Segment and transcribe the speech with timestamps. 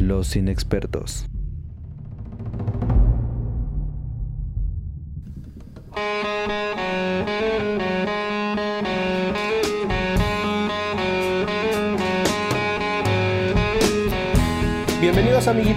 [0.00, 1.29] Los inexpertos.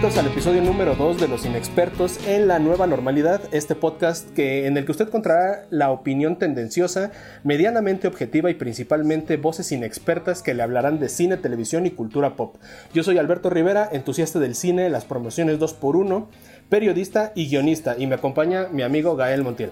[0.04, 4.68] Bienvenidos al episodio número 2 de Los Inexpertos en la Nueva Normalidad, este podcast que,
[4.68, 7.14] en el que usted encontrará la opinión tendenciosa,
[7.46, 12.58] medianamente objetiva y principalmente voces inexpertas que le hablarán de cine, televisión y cultura pop.
[12.94, 16.28] Yo soy Alberto Rivera, entusiasta del cine, las promociones 2x1,
[16.68, 19.72] periodista y guionista, y me acompaña mi amigo Gael Montiel.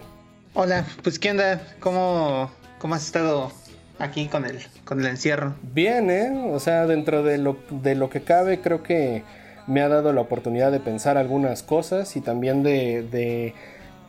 [0.54, 1.62] Hola, pues ¿qué onda?
[1.82, 3.52] ¿Cómo, cómo has estado
[4.00, 5.56] aquí con el, con el encierro?
[5.74, 6.52] Bien, ¿eh?
[6.54, 9.24] O sea, dentro de lo, de lo que cabe, creo que
[9.68, 13.54] me ha dado la oportunidad de pensar algunas cosas y también de,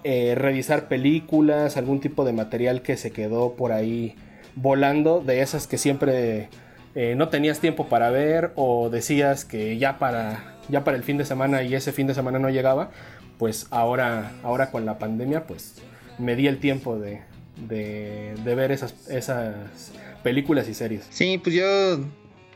[0.04, 4.16] eh, revisar películas, algún tipo de material que se quedó por ahí
[4.54, 6.48] volando, de esas que siempre
[6.94, 11.18] eh, no tenías tiempo para ver o decías que ya para, ya para el fin
[11.18, 12.90] de semana y ese fin de semana no llegaba,
[13.38, 15.76] pues ahora, ahora con la pandemia pues
[16.18, 17.22] me di el tiempo de,
[17.68, 21.06] de, de ver esas, esas películas y series.
[21.10, 21.98] Sí, pues yo,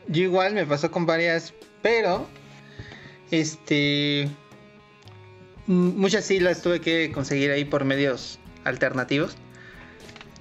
[0.07, 2.27] yo igual me pasó con varias, pero
[3.31, 4.29] este.
[5.65, 9.35] Muchas sí las tuve que conseguir ahí por medios alternativos.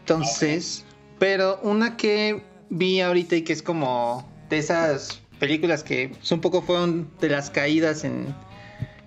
[0.01, 0.85] Entonces.
[1.19, 6.61] Pero una que vi ahorita y que es como de esas películas que un poco
[6.63, 8.35] fueron de las caídas en.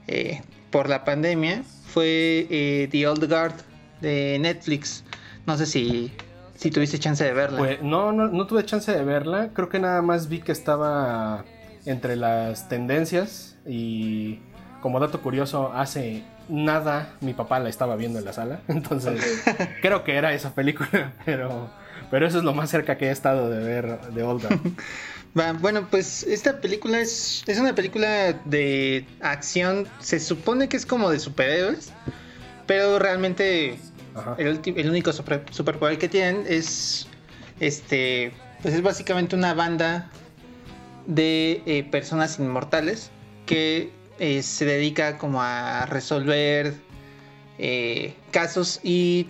[0.07, 0.41] Eh,
[0.71, 1.63] por la pandemia.
[1.87, 3.55] Fue eh, The Old Guard
[4.01, 5.03] de Netflix.
[5.45, 6.11] No sé si
[6.59, 7.57] si tuviste chance de verla.
[7.57, 9.51] Pues no, no, no tuve chance de verla.
[9.53, 11.45] Creo que nada más vi que estaba
[11.85, 14.39] entre las tendencias y
[14.81, 18.61] como dato curioso, hace nada mi papá la estaba viendo en la sala.
[18.67, 19.43] Entonces,
[19.81, 21.69] creo que era esa película, pero,
[22.11, 24.49] pero eso es lo más cerca que he estado de ver de Olga.
[25.61, 29.87] Bueno, pues esta película es, es una película de acción.
[29.99, 31.93] Se supone que es como de superhéroes,
[32.65, 33.77] pero realmente
[34.39, 37.07] el, el, único super, superpoder que tienen es
[37.59, 38.33] este,
[38.63, 40.09] pues es básicamente una banda
[41.05, 43.11] de eh, personas inmortales
[43.49, 43.89] que
[44.19, 46.75] eh, se dedica como a resolver
[47.57, 49.25] eh, casos y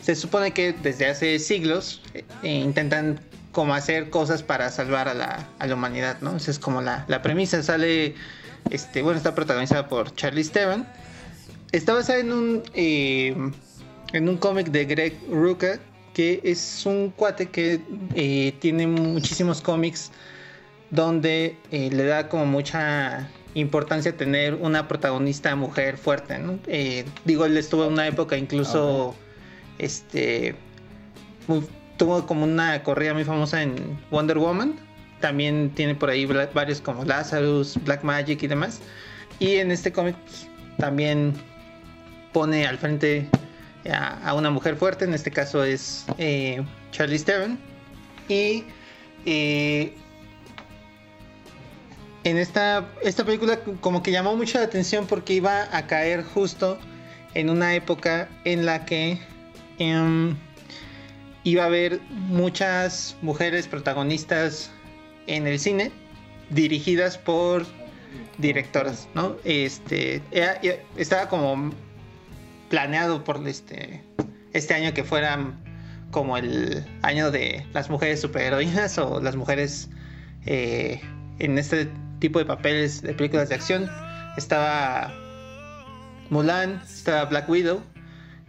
[0.00, 3.18] se supone que desde hace siglos eh, intentan
[3.50, 6.36] como hacer cosas para salvar a la, a la humanidad, ¿no?
[6.36, 7.60] Esa es como la, la, premisa.
[7.60, 8.14] Sale,
[8.70, 10.86] este, bueno, está protagonizada por Charlie Steven.
[11.72, 12.62] Está basada en un,
[14.14, 15.80] un cómic de Greg Rucka,
[16.14, 20.12] que es un cuate que tiene muchísimos cómics
[20.90, 26.58] donde eh, le da como mucha importancia tener una protagonista mujer fuerte, ¿no?
[26.66, 29.14] Eh, digo, él estuvo en una época incluso,
[29.78, 30.54] este,
[31.96, 34.76] tuvo como una corrida muy famosa en Wonder Woman,
[35.20, 38.80] también tiene por ahí varios como Lazarus, Black Magic y demás,
[39.38, 40.46] y en este cómic pues,
[40.78, 41.34] también
[42.32, 43.28] pone al frente
[43.90, 46.62] a, una mujer fuerte, en este caso es eh,
[46.92, 47.58] Charlie Steven,
[48.28, 48.64] y
[52.28, 56.78] en esta, esta película como que llamó mucho la atención porque iba a caer justo
[57.34, 59.18] en una época en la que
[59.78, 60.36] em,
[61.44, 64.70] iba a haber muchas mujeres protagonistas
[65.26, 65.90] en el cine
[66.50, 67.66] dirigidas por
[68.38, 69.36] directoras, ¿no?
[69.44, 70.22] Este
[70.96, 71.72] estaba como
[72.68, 74.02] planeado por este
[74.52, 75.54] este año que fuera
[76.10, 79.88] como el año de las mujeres superheroínas o las mujeres
[80.46, 81.00] eh,
[81.38, 81.88] en este
[82.18, 83.90] tipo de papeles de películas de acción.
[84.36, 85.12] Estaba
[86.30, 87.82] Mulan, estaba Black Widow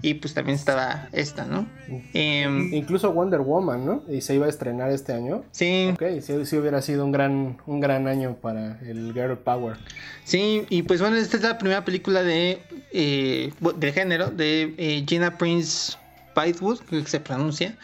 [0.02, 1.68] y pues también estaba esta, ¿no?
[2.14, 4.04] Em, incluso Wonder Woman, ¿no?
[4.08, 5.44] Y se iba a estrenar este año.
[5.52, 5.90] Sí.
[5.94, 9.76] Ok, sí, hubiera sido un gran, un gran año para el Girl Power.
[10.24, 12.62] Sí, y pues bueno, esta es la primera película de
[12.94, 15.98] eh, del género de eh, Gina Prince
[16.34, 17.76] Bythewood, que se pronuncia.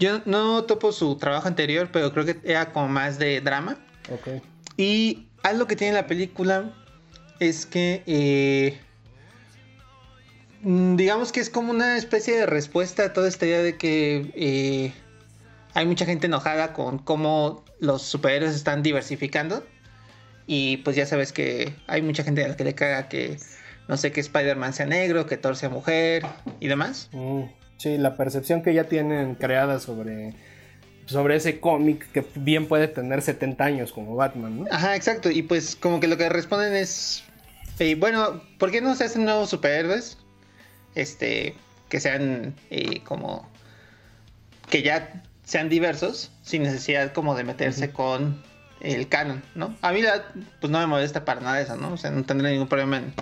[0.00, 3.76] Yo no topo su trabajo anterior, pero creo que era como más de drama.
[4.10, 4.42] Ok.
[4.76, 6.72] Y algo que tiene la película
[7.38, 8.78] es que, eh,
[10.62, 14.30] mm, digamos que es como una especie de respuesta a toda esta idea de que
[14.34, 14.92] eh,
[15.74, 19.64] hay mucha gente enojada con cómo los superhéroes están diversificando.
[20.46, 23.38] Y pues ya sabes que hay mucha gente a la que le caga que,
[23.88, 26.26] no sé, que Spider-Man sea negro, que Thor sea mujer
[26.58, 27.08] y demás.
[27.12, 27.42] Mm,
[27.76, 30.34] sí, la percepción que ya tienen creada sobre
[31.10, 34.66] sobre ese cómic que bien puede tener 70 años como Batman, ¿no?
[34.70, 35.30] Ajá, exacto.
[35.30, 37.24] Y pues como que lo que responden es,
[37.78, 40.18] eh, bueno, ¿por qué no se hacen nuevos superhéroes?
[40.94, 41.54] Este,
[41.88, 43.48] que sean eh, como,
[44.68, 48.42] que ya sean diversos, sin necesidad como de meterse con
[48.80, 49.76] el canon, ¿no?
[49.82, 50.02] A mí
[50.60, 51.92] pues no me molesta para nada eso, ¿no?
[51.92, 53.12] O sea, no tendré ningún problema en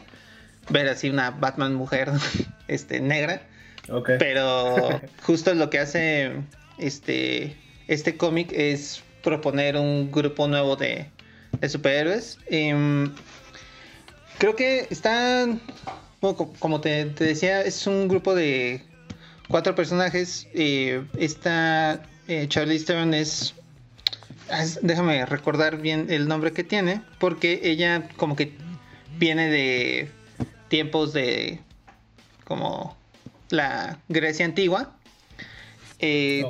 [0.68, 2.10] ver así una Batman mujer
[2.68, 3.42] este, negra.
[4.18, 6.32] Pero justo lo que hace
[6.76, 7.56] este,
[7.88, 11.10] este cómic es proponer un grupo nuevo de,
[11.68, 12.38] superhéroes.
[12.46, 13.12] Em,
[14.38, 15.60] creo que están,
[16.60, 18.82] como te, decía, es un grupo de
[19.48, 20.46] cuatro personajes.
[20.54, 23.54] Eh, esta eh, Charlie Stern es
[24.82, 28.52] déjame recordar bien el nombre que tiene, porque ella como que
[29.18, 30.10] viene de
[30.68, 31.60] tiempos de
[32.44, 32.96] como
[33.50, 34.94] la Grecia antigua.
[35.98, 36.44] Eh,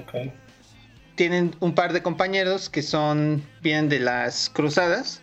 [1.19, 5.21] tienen un par de compañeros que son vienen de las cruzadas.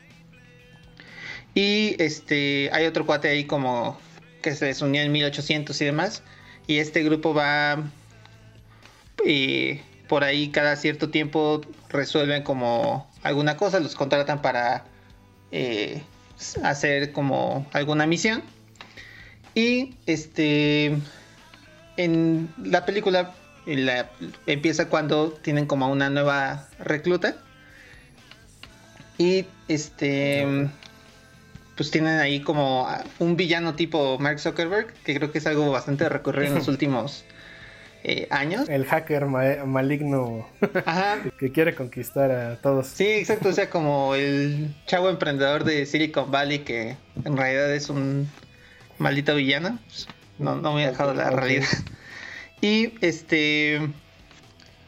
[1.53, 3.97] Y este hay otro cuate ahí como
[4.41, 6.21] que se les unió en 1800 y demás.
[6.67, 7.81] Y este grupo va
[9.25, 9.75] y
[10.09, 14.83] por ahí cada cierto tiempo resuelven como alguna cosa, los contratan para
[15.53, 16.03] eh,
[16.61, 18.43] hacer como alguna misión.
[19.53, 20.97] Y este
[21.95, 23.33] en la película
[24.45, 27.35] empieza cuando tienen como una nueva recluta.
[29.17, 30.69] Y este
[31.75, 32.87] pues tienen ahí como
[33.19, 37.25] un villano tipo Mark Zuckerberg, que creo que es algo bastante recurrido en los últimos
[38.03, 38.69] eh, años.
[38.69, 40.47] El hacker maligno
[41.39, 42.87] que quiere conquistar a todos.
[42.87, 47.89] Sí, exacto, o sea, como el chavo emprendedor de Silicon Valley que en realidad es
[47.89, 48.29] un
[48.97, 49.79] maldito villano.
[49.87, 50.07] Pues,
[50.37, 51.67] no, no me he dejado la realidad.
[52.61, 53.81] Y este,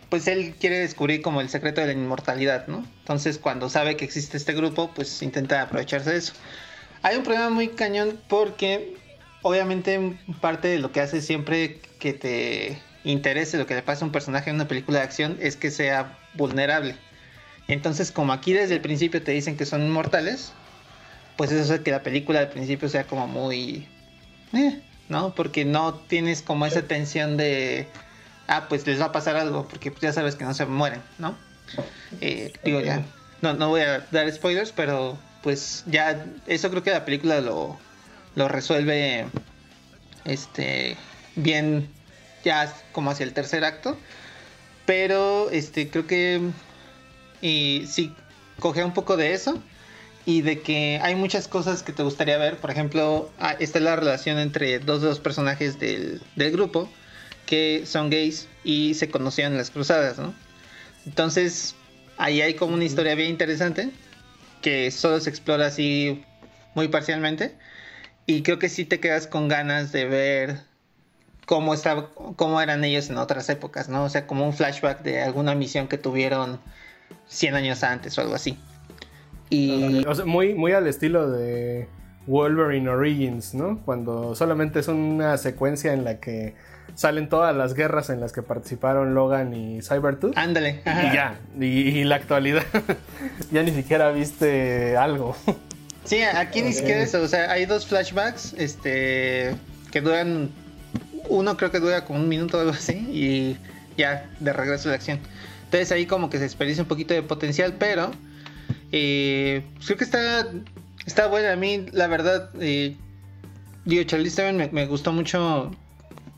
[0.10, 2.86] pues él quiere descubrir como el secreto de la inmortalidad, ¿no?
[3.00, 6.34] Entonces cuando sabe que existe este grupo, pues intenta aprovecharse de eso.
[7.04, 8.96] Hay un problema muy cañón porque
[9.42, 14.08] obviamente parte de lo que hace siempre que te interese lo que le pasa a
[14.08, 16.96] un personaje en una película de acción es que sea vulnerable.
[17.68, 20.54] Entonces, como aquí desde el principio te dicen que son inmortales,
[21.36, 23.88] pues eso hace que la película al principio sea como muy...
[24.54, 25.34] Eh, ¿No?
[25.34, 27.88] Porque no tienes como esa tensión de...
[28.48, 31.38] Ah, pues les va a pasar algo, porque ya sabes que no se mueren, ¿no?
[32.22, 33.04] Eh, digo, ya...
[33.42, 36.26] No, no voy a dar spoilers, pero pues ya...
[36.48, 37.78] Eso creo que la película lo,
[38.36, 39.28] lo resuelve
[40.26, 40.98] este
[41.36, 41.90] bien
[42.44, 43.98] ya como hacia el tercer acto.
[44.86, 46.42] Pero este creo que
[47.42, 48.14] y sí
[48.60, 49.62] coge un poco de eso
[50.28, 52.58] y de que hay muchas cosas que te gustaría ver.
[52.58, 56.90] Por ejemplo, ah, esta es la relación entre dos de los personajes del, grupo
[57.46, 60.36] que son gays y se conocían en las cruzadas, ¿no?
[61.06, 61.76] Entonces,
[62.18, 63.90] ahí hay como una historia bien interesante
[64.62, 66.26] que solo se explora así
[66.76, 67.56] muy parcialmente.
[68.26, 70.60] Y creo que sí te quedas con ganas de ver
[71.46, 74.04] cómo, estaba, cómo eran ellos en otras épocas, ¿no?
[74.04, 76.60] O sea, como un flashback de alguna misión que tuvieron
[77.28, 78.60] 100 años antes o algo así.
[79.50, 80.06] Y...
[80.26, 81.88] muy, muy al estilo de
[82.26, 83.80] Wolverine Origins, ¿no?
[83.86, 86.56] Cuando solamente es una secuencia en la que
[86.96, 90.38] salen todas las guerras en las que participaron Logan y Cybertooth.
[90.38, 90.82] Ándale.
[90.86, 92.64] Y ya, y, la actualidad,
[93.52, 95.36] ya ni siquiera viste algo.
[96.04, 99.56] Sí, aquí ni siquiera eso, o sea, hay dos flashbacks este,
[99.92, 100.50] que duran
[101.30, 103.58] uno creo que dura como un minuto o algo así y
[103.98, 105.20] ya de regreso a la acción.
[105.66, 108.12] Entonces ahí como que se desperdicia un poquito de potencial, pero
[108.92, 110.48] eh, creo que está,
[111.06, 111.54] está buena.
[111.54, 112.96] A mí la verdad, eh,
[113.86, 115.72] digo, Charlie Theron me, gustó mucho,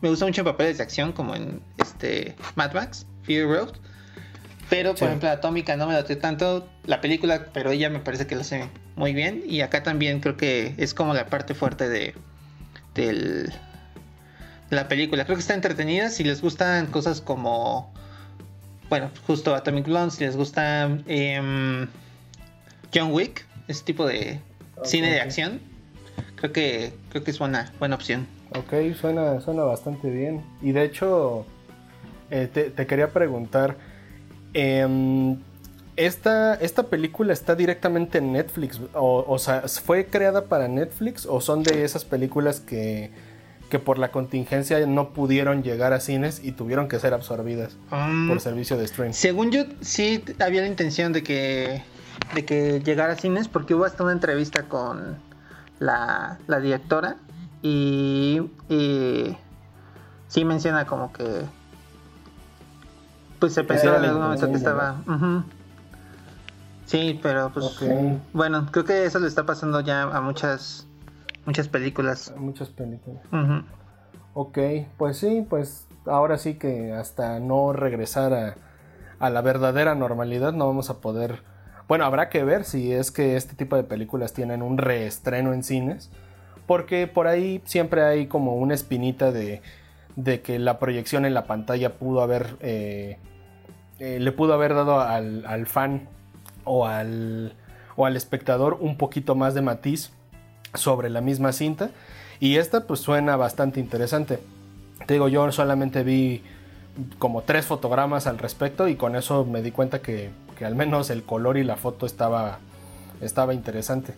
[0.00, 3.72] me gustó mucho en papeles de acción como en este Mad Max, Fury Road.
[4.70, 8.36] Pero, por ejemplo, Atómica no me la tanto la película, pero ella me parece que
[8.36, 9.42] lo hace muy bien.
[9.44, 12.14] Y acá también creo que es como la parte fuerte de,
[12.94, 13.52] del,
[14.70, 15.24] la película.
[15.24, 16.08] Creo que está entretenida.
[16.08, 17.92] Si les gustan cosas como.
[18.88, 21.88] Bueno, justo Atomic Blonde, si les gusta em,
[22.92, 24.40] John Wick, ese tipo de
[24.84, 25.60] cine de acción,
[26.36, 28.26] creo que creo que es buena, buena opción.
[28.50, 30.42] Ok, suena, suena bastante bien.
[30.60, 31.46] Y de hecho,
[32.30, 33.76] eh, te, quería preguntar.
[34.52, 35.38] Em,
[35.96, 38.80] esta, esta película está directamente en Netflix.
[38.94, 41.26] O, o sea, ¿fue creada para Netflix?
[41.26, 43.10] ¿O son de esas películas que
[43.70, 48.28] que por la contingencia no pudieron llegar a cines y tuvieron que ser absorbidas um,
[48.28, 49.14] por servicio de stream.
[49.14, 51.82] Según yo, sí había la intención de que,
[52.34, 55.18] de que llegara a cines porque hubo hasta una entrevista con
[55.78, 57.16] la, directora
[57.62, 59.36] y, y,
[60.28, 61.42] sí menciona como que
[63.38, 64.96] pues se pensó en algún momento que estaba...
[66.86, 67.78] Sí, pero pues
[68.32, 70.88] bueno, creo que eso le está pasando ya a muchas
[71.46, 72.32] Muchas películas.
[72.36, 73.22] Muchas películas.
[74.34, 74.58] Ok,
[74.96, 78.56] pues sí, pues ahora sí que hasta no regresar
[79.18, 81.42] a, la verdadera normalidad no vamos a poder
[81.90, 85.64] bueno, habrá que ver si es que este tipo de películas tienen un reestreno en
[85.64, 86.08] cines,
[86.68, 89.60] porque por ahí siempre hay como una espinita de,
[90.14, 93.18] de que la proyección en la pantalla pudo haber, eh,
[93.98, 96.06] eh, le pudo haber dado al, al fan
[96.62, 97.54] o al,
[97.96, 100.12] o al espectador un poquito más de matiz
[100.74, 101.90] sobre la misma cinta.
[102.38, 104.38] Y esta pues suena bastante interesante.
[105.06, 106.44] Te digo, yo solamente vi
[107.18, 110.30] como tres fotogramas al respecto y con eso me di cuenta que,
[110.64, 112.58] al menos el color y la foto estaba,
[113.20, 114.14] estaba interesante.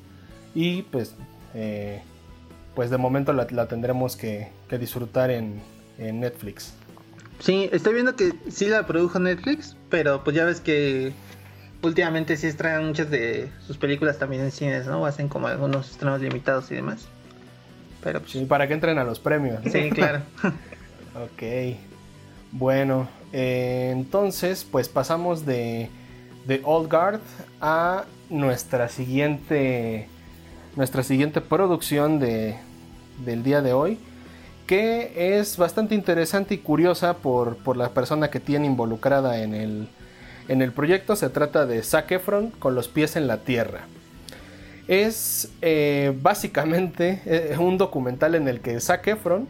[0.54, 1.14] Y pues,
[1.54, 2.02] eh,
[2.74, 5.60] pues de momento la, tendremos que, disfrutar en,
[5.98, 6.74] en, Netflix.
[7.38, 11.12] Sí, estoy viendo que sí la produjo Netflix, pero pues ya ves que
[11.82, 15.04] últimamente sí extraen muchas de sus películas también en cines, ¿no?
[15.04, 17.06] Hacen como algunos estrenos limitados y demás.
[18.02, 18.32] Pero pues...
[18.32, 19.60] Sí, para que entren a los premios.
[19.70, 20.22] Sí, claro.
[21.14, 21.76] ok.
[22.52, 25.88] Bueno, eh, entonces pues pasamos de,
[26.46, 27.20] de Old Guard
[27.60, 30.08] a nuestra siguiente
[30.76, 32.56] nuestra siguiente producción de,
[33.24, 33.98] del día de hoy
[34.66, 39.88] que es bastante interesante y curiosa por, por la persona que tiene involucrada en el,
[40.48, 43.82] en el proyecto se trata de Zac Efron con los pies en la tierra.
[44.88, 49.48] Es eh, básicamente eh, un documental en el que Zac Efron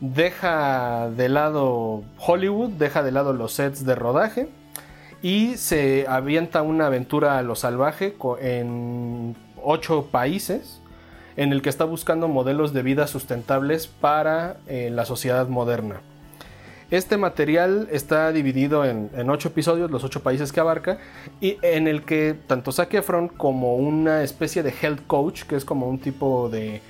[0.00, 4.48] deja de lado Hollywood, deja de lado los sets de rodaje
[5.22, 10.80] y se avienta una aventura a lo salvaje en ocho países
[11.36, 16.00] en el que está buscando modelos de vida sustentables para eh, la sociedad moderna.
[16.90, 20.98] Este material está dividido en, ocho episodios, los ocho países que abarca,
[21.38, 25.66] y en el que tanto Zac Efron como una especie de health coach, que es
[25.66, 26.80] como un tipo de,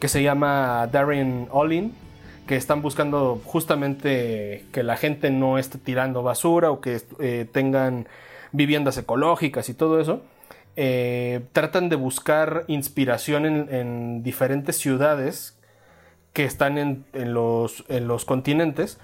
[0.00, 1.94] que se llama Darren Olin,
[2.48, 8.08] que están buscando justamente que la gente no esté tirando basura o que eh, tengan
[8.50, 10.22] viviendas ecológicas y todo eso.
[10.74, 15.58] Eh, tratan de buscar inspiración en diferentes ciudades
[16.32, 17.84] que están en, los,
[18.24, 18.98] continentes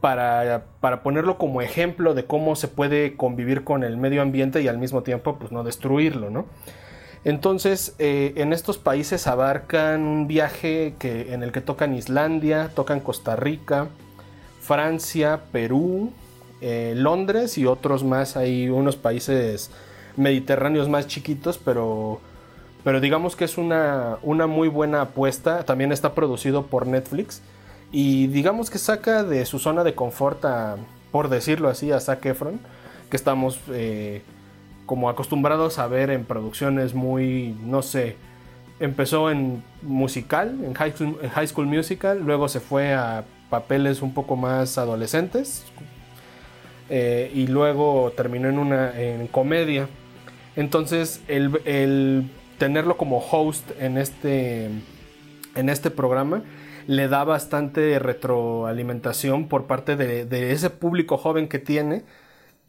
[0.00, 0.64] para,
[1.02, 5.02] ponerlo como ejemplo de cómo se puede convivir con el medio ambiente y al mismo
[5.02, 6.46] tiempo pues no destruirlo, ¿no?
[7.24, 13.00] Entonces, eh, en estos países abarcan un viaje que, en el que tocan Islandia, tocan
[13.00, 13.88] Costa Rica,
[14.60, 16.12] Francia, Perú,
[16.60, 18.36] eh, Londres y otros más.
[18.36, 19.70] Hay unos países
[20.16, 22.20] mediterráneos más chiquitos, pero
[22.84, 25.64] pero digamos que es una, muy buena apuesta.
[25.64, 27.40] También está producido por Netflix.
[27.92, 30.44] Y digamos que saca de su zona de confort,
[31.10, 32.58] por decirlo así, a Zac Efron.
[33.08, 34.22] Que estamos eh,
[34.86, 38.16] como acostumbrados a ver en producciones muy, no sé.
[38.80, 42.20] Empezó en musical, en high, school, Musical.
[42.24, 45.64] Luego se fue a papeles un poco más adolescentes.
[46.88, 49.88] Eh, y luego terminó en una en comedia.
[50.56, 52.30] Entonces el
[52.62, 54.66] tenerlo como host en este,
[55.56, 56.44] en este programa
[56.86, 62.04] le da bastante retroalimentación por parte de, ese público joven que tiene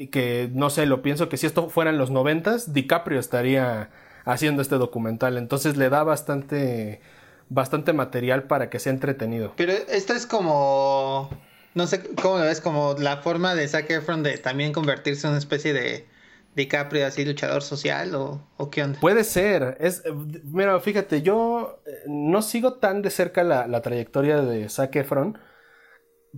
[0.07, 3.89] que no sé, lo pienso que si esto fuera en los noventas, DiCaprio estaría
[4.25, 7.01] haciendo este documental, entonces le da bastante
[7.49, 9.53] bastante material para que sea entretenido.
[9.57, 11.29] Pero esto es como
[11.75, 15.31] no sé cómo lo ves como la forma de Zac Efron de también convertirse en
[15.31, 16.07] una especie de
[16.55, 18.99] DiCaprio así luchador social o, o, qué onda?
[18.99, 19.77] Puede ser.
[19.79, 20.03] Es,
[20.43, 25.37] mira, fíjate, yo eh, no sigo tan de cerca la, trayectoria de Zac Efron.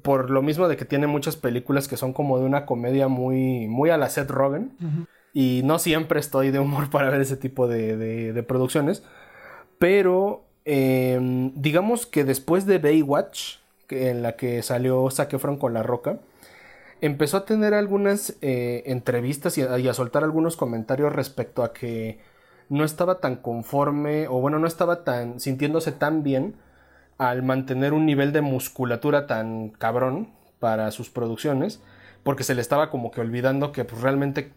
[0.02, 3.68] Por lo mismo de que tiene muchas películas que son como de una comedia muy,
[3.68, 4.72] muy a la Seth Rogen.
[5.34, 7.96] Y no siempre estoy de humor para ver ese tipo de,
[8.34, 9.04] de, producciones.
[9.80, 15.74] Pero em, digamos que después de Baywatch, que, en la que salió Zac Efron con
[15.74, 16.20] La Roca,
[17.02, 22.20] empezó a tener algunas eh, entrevistas y a, soltar algunos comentarios respecto a que
[22.70, 26.56] no estaba tan conforme o bueno, no estaba tan sintiéndose tan bien
[27.18, 30.30] al mantener un nivel de musculatura tan cabrón
[30.60, 31.82] para sus producciones,
[32.24, 34.52] porque se le estaba como que olvidando que pues, realmente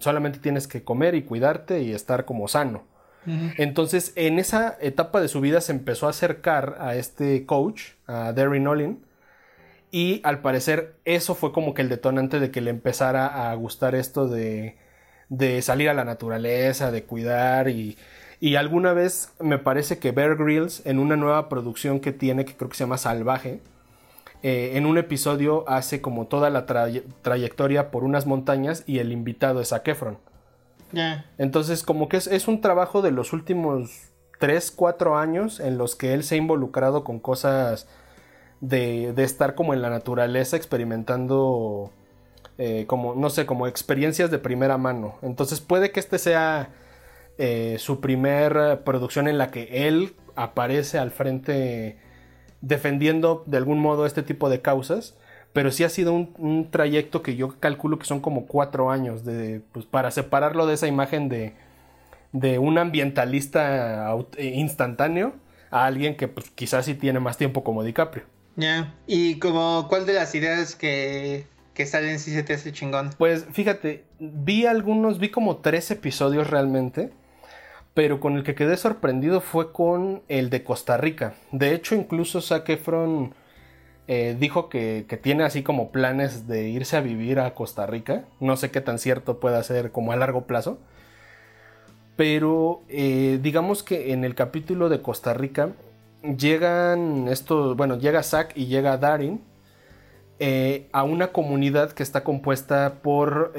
[0.00, 2.84] solamente tienes que comer y cuidarte y estar como sano.
[3.58, 8.32] Entonces, en esa etapa de su vida se empezó a acercar a este coach, a
[8.32, 9.04] Darren Olin,
[9.90, 13.96] y al parecer eso fue como que el detonante de que le empezara a gustar
[13.96, 14.76] esto de,
[15.28, 17.96] de salir a la naturaleza, de cuidar y,
[18.40, 22.56] y alguna vez me parece que Bear Grylls en una nueva producción que tiene que
[22.56, 23.60] creo que se llama Salvaje,
[24.42, 29.60] eh, en un episodio hace como toda la trayectoria por unas montañas y el invitado
[29.60, 30.18] es a Efron.
[31.36, 35.96] Entonces como que es, es un trabajo de los últimos 3, 4 años en los
[35.96, 37.86] que él se ha involucrado con cosas
[38.60, 41.90] de, estar como en la naturaleza experimentando
[42.58, 45.16] eh, como, no sé, como experiencias de primera mano.
[45.22, 46.70] Entonces puede que este sea
[47.38, 51.98] eh, su primer producción en la que él aparece al frente
[52.60, 55.14] defendiendo de algún modo este tipo de causas.
[55.52, 59.62] Pero sí ha sido un, trayecto que yo calculo que son como cuatro años de,
[59.72, 61.54] pues, para separarlo de esa imagen de,
[62.32, 65.32] de un ambientalista instantáneo
[65.70, 68.24] a alguien que pues, quizás sí tiene más tiempo como DiCaprio.
[68.56, 73.10] Ya, ¿y como cuál de las ideas que, que salen si se te hace chingón?
[73.18, 77.10] Pues fíjate, vi algunos, vi como tres episodios realmente,
[77.96, 81.32] pero con el que quedé sorprendido fue con el de Costa Rica.
[81.50, 83.34] De hecho, incluso Zac Efron
[84.06, 88.26] eh, dijo que, que, tiene así como planes de irse a vivir a Costa Rica.
[88.38, 90.78] No sé qué tan cierto pueda ser como a largo plazo.
[92.16, 95.70] Pero eh, digamos que en el capítulo de Costa Rica
[96.22, 99.40] llegan estos, bueno, llega Zack y llega Darin
[100.38, 103.54] eh, a una comunidad que está compuesta por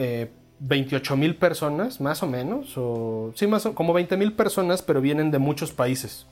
[0.60, 4.82] 28 eh, mil personas, más o menos, o sí, más o, como 20 mil personas,
[4.82, 6.26] pero vienen de muchos países.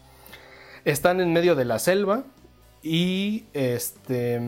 [0.83, 2.23] Están en medio de la selva
[2.83, 4.39] y este,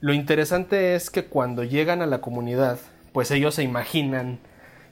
[0.00, 2.78] lo interesante es que cuando llegan a la comunidad,
[3.12, 4.38] pues ellos se imaginan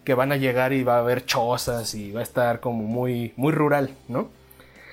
[0.04, 3.32] que van a llegar y va a haber chozas y va a estar como muy,
[3.36, 4.30] muy rural, ¿no?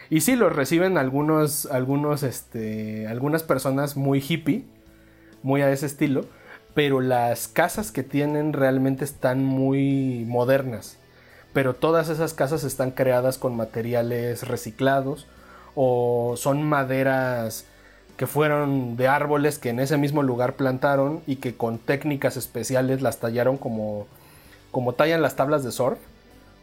[0.09, 4.65] Y sí, los reciben algunos, algunos, este, algunas personas muy hippie,
[5.41, 6.25] muy a ese estilo,
[6.73, 10.97] pero las casas que tienen realmente están muy modernas.
[11.53, 15.27] Pero todas esas casas están creadas con materiales reciclados
[15.75, 17.65] o son maderas
[18.17, 23.01] que fueron de árboles que en ese mismo lugar plantaron y que con técnicas especiales
[23.01, 24.07] las tallaron como
[24.71, 25.99] como tallan las tablas de surf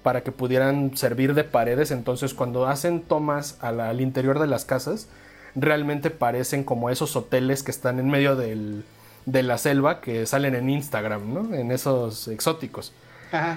[0.03, 1.91] para que pudieran servir de paredes.
[1.93, 5.09] Entonces cuando hacen tomas al, interior de las casas,
[5.55, 8.35] realmente parecen como esos hoteles que están en medio
[9.31, 11.55] de la selva que salen en Instagram, ¿no?
[11.55, 12.93] En esos exóticos.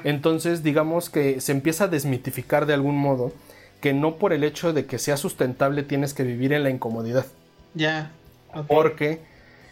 [0.03, 3.31] Entonces digamos que se empieza a desmitificar de algún modo
[3.81, 7.25] que no por el hecho de que sea sustentable tienes que vivir en la incomodidad.
[7.73, 8.12] Ya.
[8.67, 9.19] Porque,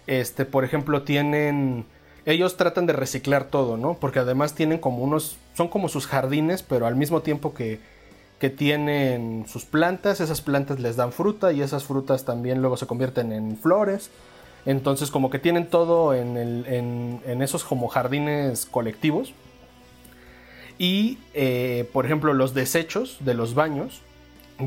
[0.07, 1.85] este, por ejemplo, tienen
[2.25, 3.95] ellos tratan de reciclar todo, ¿no?
[3.95, 7.79] Porque además tienen como unos, son como sus jardines, pero al mismo tiempo que,
[8.39, 12.85] que tienen sus plantas, esas plantas les dan fruta y esas frutas también luego se
[12.85, 14.11] convierten en flores.
[14.65, 19.33] Entonces como que tienen todo en, esos como jardines colectivos.
[20.77, 24.01] Y, eh, por ejemplo, los desechos de los baños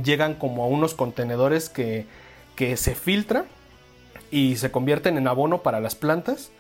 [0.05, 2.07] llegan como a unos contenedores que,
[2.57, 3.47] que se filtran
[4.31, 6.51] y se convierten en abono para las plantas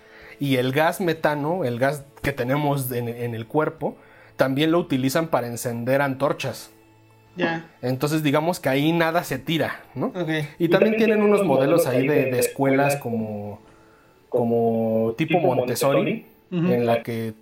[0.40, 3.96] y el gas metano, el gas que tenemos en, el cuerpo,
[4.36, 6.70] también lo utilizan para encender antorchas.
[7.36, 7.68] Ya.
[7.82, 10.12] Entonces digamos que ahí nada se tira, ¿no?
[10.58, 13.60] Y, también, tienen unos modelos ahí de, escuelas como,
[14.28, 17.34] como tipo, Montessori, en la que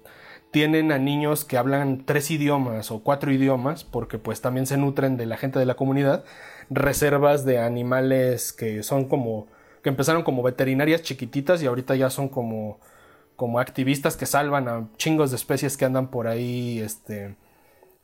[0.53, 5.17] tienen a niños que hablan tres idiomas o cuatro idiomas, porque pues también se nutren
[5.17, 6.25] de la gente de la comunidad,
[6.71, 9.47] reservas de animales que son como
[9.83, 12.79] que empezaron como veterinarias chiquititas y ahorita ya son como,
[13.35, 17.35] como activistas que salvan a chingos de especies que andan por ahí este,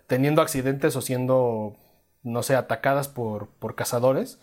[0.08, 1.76] teniendo accidentes o siendo,
[2.24, 4.40] no sé, atacadas por, por cazadores.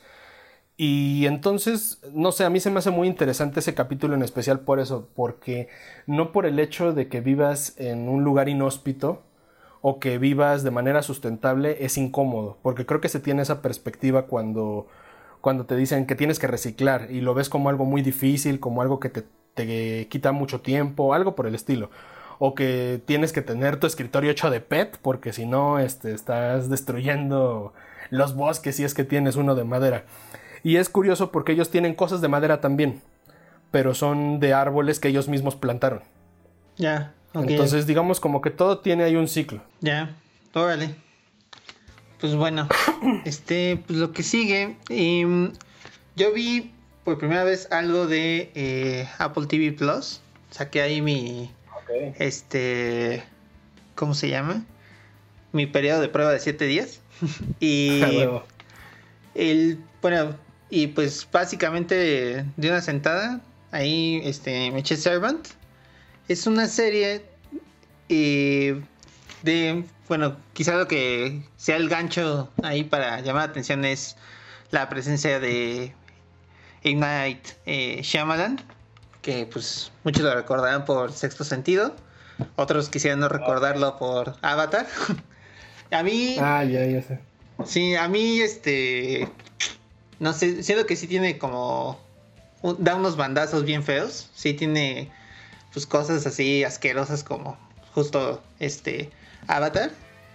[0.78, 4.62] Y entonces, no sé, a mí se me hace muy interesante ese capítulo en especial
[4.62, 5.70] por eso, porque
[6.08, 9.24] no por el hecho de que vivas en un lugar inhóspito
[9.82, 14.28] o que vivas de manera sustentable es incómodo, porque creo que se tiene esa perspectiva
[14.28, 14.88] cuando
[15.46, 18.82] cuando te dicen que tienes que reciclar y lo ves como algo muy difícil, como
[18.82, 21.92] algo que te, quita mucho tiempo, algo por el estilo.
[22.40, 26.70] O que tienes que tener tu escritorio hecho de PET porque si no este, estás
[26.70, 27.74] destruyendo
[28.10, 30.06] los bosques si es que tienes uno de madera.
[30.64, 33.02] Y es curioso porque ellos tienen cosas de madera también,
[33.72, 36.02] pero son de árboles que ellos mismos plantaron.
[36.78, 37.14] Ya.
[37.34, 39.62] Entonces digamos como que todo tiene ahí un ciclo.
[39.82, 40.16] Ya,
[40.54, 40.96] órale
[42.20, 42.68] pues bueno,
[43.26, 45.52] este, pues lo que sigue, em,
[46.16, 46.72] yo vi
[47.04, 51.52] por primera vez algo de eh, Apple TV Plus, saqué ahí mi,
[52.20, 53.24] este,
[53.96, 54.64] ¿cómo se llama?
[55.52, 57.02] Mi periodo de prueba de 7 días.
[57.60, 58.02] y
[59.34, 60.36] el, bueno,
[60.70, 65.48] y pues básicamente de una sentada, ahí este, me eché Servant.
[66.28, 67.24] Es una serie
[68.10, 68.82] eh,
[69.44, 74.16] de bueno, quizá lo que sea el gancho ahí para llamar la atención es
[74.72, 75.94] la presencia de
[76.84, 78.62] Ignite eh, Shyamalan,
[79.26, 81.96] que pues muchos lo recordarán por Sexto Sentido,
[82.58, 84.86] otros quisieran no recordarlo por Avatar.
[85.92, 86.38] a mí...
[86.40, 87.20] Ah, ya, ya sé.
[87.66, 89.28] Sí, a mí este...
[90.20, 92.00] No sé, siento que sí tiene como...
[92.78, 95.12] da unos bandazos bien feos, sí tiene
[95.74, 97.58] pues cosas así asquerosas como
[97.96, 99.10] justo este
[99.48, 99.90] Avatar.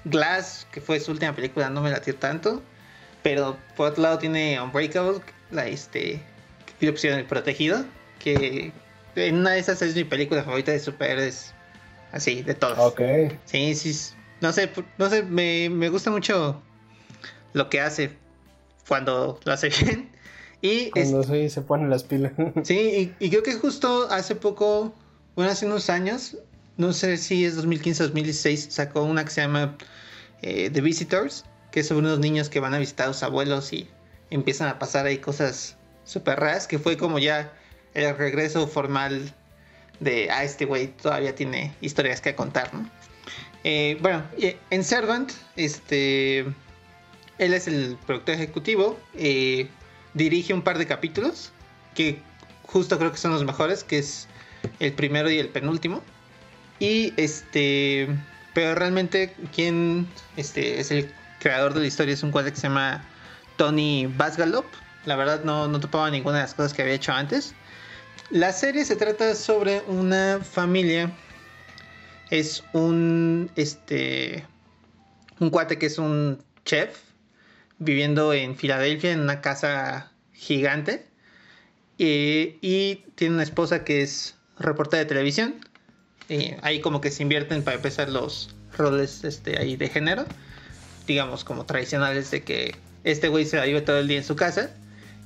[0.05, 2.61] Glass, que fue su última película, no me latió tanto.
[3.23, 5.21] Pero por otro lado tiene Unbreakable,
[5.53, 6.21] la este,
[6.81, 7.85] que opción El Protegido,
[8.21, 8.73] que
[9.17, 11.53] en una de esas es mi película favorita de superhéroes,
[12.13, 12.79] así, de todas.
[12.79, 13.01] Ok.
[13.45, 16.63] Sí, sí, no sé, no sé, me, me gusta mucho
[17.53, 18.17] lo que hace
[18.87, 20.11] cuando lo hace bien.
[20.63, 22.33] Y cuando se pone las pilas.
[22.63, 24.95] sí, y, creo que justo hace poco,
[25.35, 26.37] bueno, hace unos años,
[26.77, 29.77] no sé si es 2015 o 2016, sacó una que se llama
[30.43, 33.73] eh, The Visitors, que es sobre unos niños que van a visitar a sus abuelos
[33.73, 33.89] y
[34.29, 37.53] empiezan a pasar ahí cosas súper raras, que fue como ya
[37.95, 39.33] el regreso formal
[40.01, 42.89] de, ah, este güey todavía tiene historias que contar, ¿no?
[43.65, 44.25] Eh, bueno,
[44.71, 46.41] en Servant, este,
[47.39, 49.69] él es el productor ejecutivo, eh,
[50.15, 51.53] dirige un par de capítulos,
[51.95, 52.21] que
[52.63, 54.29] justo creo que son los mejores, que es
[54.79, 56.03] el primero y el penúltimo.
[56.79, 58.09] Y este,
[58.55, 62.69] pero realmente quien este, es el creador de la historia es un cuadro que se
[62.69, 63.05] llama
[63.57, 64.65] Tony Basgalop.
[65.05, 67.55] La verdad no, no topaba ninguna de las cosas que había hecho antes.
[68.31, 71.11] La serie se trata sobre una familia.
[72.31, 74.47] Es un este
[75.41, 76.97] un cuate que es un chef
[77.79, 81.05] viviendo en Filadelfia en una casa gigante.
[81.99, 85.57] Eh, y tiene una esposa que es reportera de televisión.
[86.63, 90.25] Ahí como que se invierten para empezar los roles este, ahí de género.
[91.09, 94.37] Digamos como tradicionales de que este güey se la vive todo el día en su
[94.37, 94.71] casa.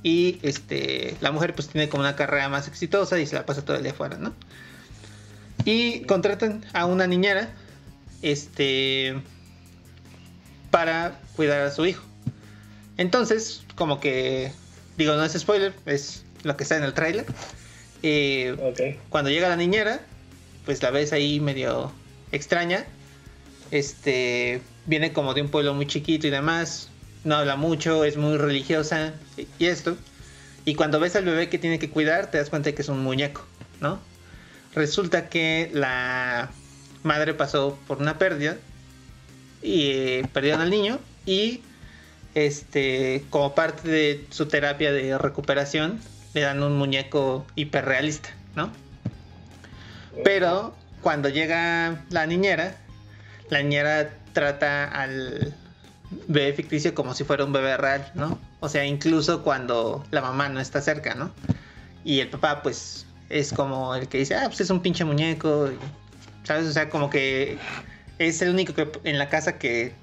[0.05, 3.65] Y este, la mujer pues tiene como una carrera más exitosa y se la pasa
[3.65, 4.35] todo el día afuera, ¿no?
[5.65, 7.49] Y contratan a una niñera
[8.21, 9.15] este,
[10.69, 12.03] para cuidar a su hijo.
[12.97, 14.51] Entonces, como que,
[14.95, 17.25] digo, no es spoiler, es lo que está en el tráiler.
[18.03, 20.01] Eh, cuando llega la niñera,
[20.65, 21.91] pues la ves ahí medio
[22.31, 22.85] extraña.
[23.71, 26.91] Este, viene como de un pueblo muy chiquito y demás.
[27.25, 29.13] No habla mucho, es muy religiosa
[29.59, 29.97] y esto.
[30.63, 33.03] Y cuando ves al bebé que tiene que cuidar, te das cuenta que es un
[33.03, 33.45] muñeco,
[33.81, 33.99] ¿no?
[34.73, 36.51] Resulta que la
[37.03, 38.57] madre pasó por una pérdida
[39.61, 41.61] y eh, perdieron al niño y
[42.35, 45.99] este, como parte de su terapia de recuperación,
[46.33, 48.71] le dan un muñeco hiperrealista, ¿no?
[50.23, 52.77] Pero cuando llega la niñera,
[53.49, 55.55] la niñera trata al
[56.27, 58.39] bebé ficticio como si fuera un bebé real, ¿no?
[58.59, 61.31] O sea, incluso cuando la mamá no está cerca, ¿no?
[62.03, 65.69] Y el papá, pues, es como el que dice, ah, pues es un pinche muñeco,
[66.43, 66.67] ¿sabes?
[66.67, 67.57] O sea, como que
[68.19, 69.93] es el único que en la casa que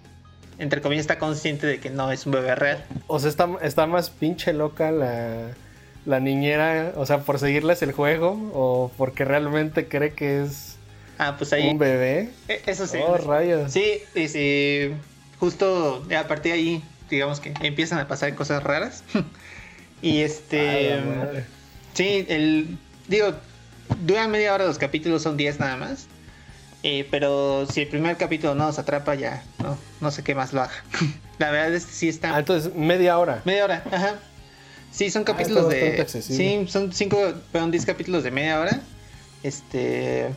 [0.58, 2.84] entre comillas, está consciente de que no es un bebé real.
[3.06, 8.50] O sea, está, está más pinche loca la, niñera, o sea, por seguirles el juego
[8.54, 10.76] o porque realmente cree que es
[11.18, 12.30] ah, pues ahí, un bebé.
[12.48, 12.98] E, eso sí.
[13.04, 13.72] Oh, rayos.
[13.72, 14.92] Sí, y sí,
[15.42, 19.02] justo a partir de ahí, digamos que empiezan a pasar cosas raras.
[20.00, 21.00] y este...
[21.94, 22.78] sí, el...
[23.08, 23.34] Digo,
[24.06, 26.06] dura media hora los capítulos, son 10 nada más.
[26.84, 30.52] Eh, pero si el primer capítulo no nos atrapa, ya no, no sé qué más
[30.52, 30.74] lo haga.
[31.40, 32.36] La verdad es que sí está.
[32.36, 33.42] Ah, entonces media hora.
[33.44, 34.20] Media hora, ajá.
[34.92, 36.06] Sí, son ah, capítulos de.
[36.06, 37.18] Sí, son cinco,
[37.50, 38.80] perdón, diez capítulos de media hora.
[39.42, 40.28] Este.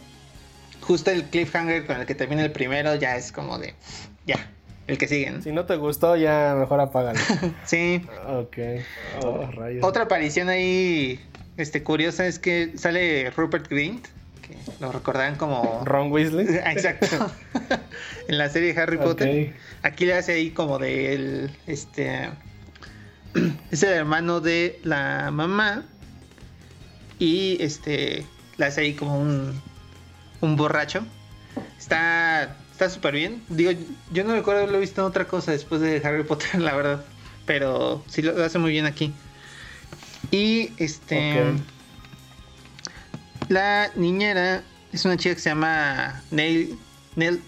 [0.81, 3.75] Justo el cliffhanger con el que termina el primero ya es como de.
[4.25, 4.49] Ya,
[4.87, 5.41] el que sigue.
[5.41, 7.19] Si no te gustó, ya mejor apágalo.
[7.65, 8.05] sí.
[8.27, 8.57] Ok.
[9.23, 9.49] Oh,
[9.81, 11.19] Otra aparición ahí
[11.57, 14.07] este, curiosa es que sale Rupert Grint
[14.79, 16.47] lo recordarán como Ron Weasley.
[16.65, 17.31] Exacto.
[18.27, 19.53] en la serie de Harry Potter.
[19.83, 22.29] Aquí le hace ahí como de él, este,
[23.71, 25.85] es el hermano de la mamá
[27.19, 28.25] y este,
[28.57, 29.61] le hace ahí como un,
[30.41, 31.05] un borracho.
[31.77, 33.41] Está está súper bien.
[33.47, 33.71] Digo,
[34.11, 37.05] yo no recuerdo haberlo visto en otra cosa después de Harry Potter, la verdad.
[37.45, 39.13] Pero sí lo, hace muy bien aquí.
[40.31, 41.53] Y este.
[43.47, 46.77] La niñera es una chica que se llama Neil,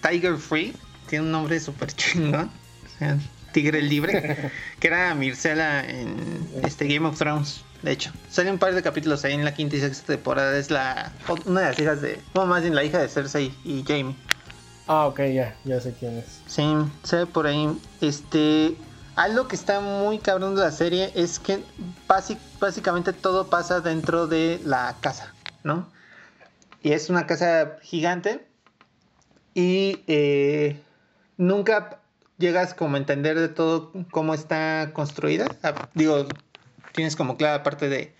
[0.00, 0.74] Tiger Free.
[1.08, 2.50] Tiene un nombre súper chingón.
[2.86, 3.18] O sea,
[3.52, 4.50] Tigre Libre.
[4.80, 7.62] que era Mircela en este Game of Thrones.
[7.82, 10.56] De hecho, sale un par de capítulos ahí en la quinta y sexta temporada.
[10.56, 11.12] Es la
[11.44, 12.18] una de las hijas de.
[12.34, 14.14] No, más bien la hija de Cersei y Jamie.
[14.88, 16.40] Ah, ok, ya, ya sé quién es.
[16.46, 16.64] Sí,
[17.04, 17.68] se por ahí.
[18.00, 18.76] Este.
[19.16, 21.60] Algo que está muy cabrón de la serie es que
[22.60, 25.34] básicamente todo pasa dentro de la casa.
[25.64, 25.86] ¿no?
[26.82, 28.46] Y es una casa gigante
[29.54, 30.80] y eh,
[31.36, 32.00] nunca
[32.38, 35.46] llegas como a entender de todo cómo está construida.
[35.62, 36.26] Ah, digo,
[36.94, 38.14] tienes como clara parte de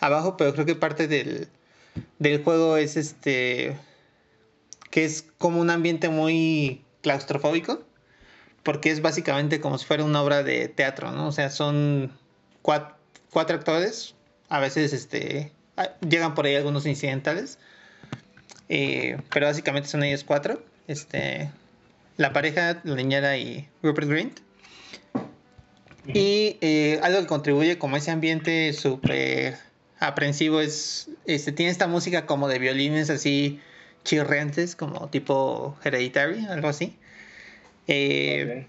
[0.00, 1.48] abajo, pero creo que parte del
[2.18, 3.76] del juego es este
[4.96, 7.84] que es como un ambiente muy claustrofóbico
[8.62, 11.28] porque es básicamente como si fuera una obra de teatro, ¿no?
[11.28, 12.10] O sea, son
[12.62, 12.96] cuatro,
[13.34, 14.14] actores,
[14.48, 15.52] a veces este
[16.00, 17.58] llegan por ahí algunos incidentales,
[18.70, 21.50] eh, pero básicamente son ellos cuatro, este
[22.16, 24.40] la pareja, la niñera y Rupert Grint.
[26.06, 29.58] Y eh, algo que contribuye como ese ambiente súper
[29.98, 33.60] aprensivo es, este, tiene esta música como de violines así
[34.06, 36.96] chirriantes, como tipo Hereditary, algo así.
[37.88, 38.66] Eh,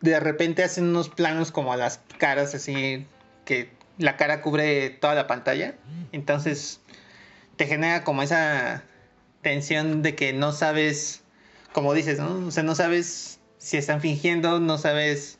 [0.00, 3.06] de repente hacen unos planos como a las caras, así
[3.44, 5.74] que la cara cubre toda la pantalla.
[6.12, 6.80] Entonces
[7.56, 8.84] te genera como esa
[9.42, 11.22] tensión de que no sabes,
[11.72, 12.46] como dices, ¿no?
[12.46, 15.38] O sea, no sabes si están fingiendo, no sabes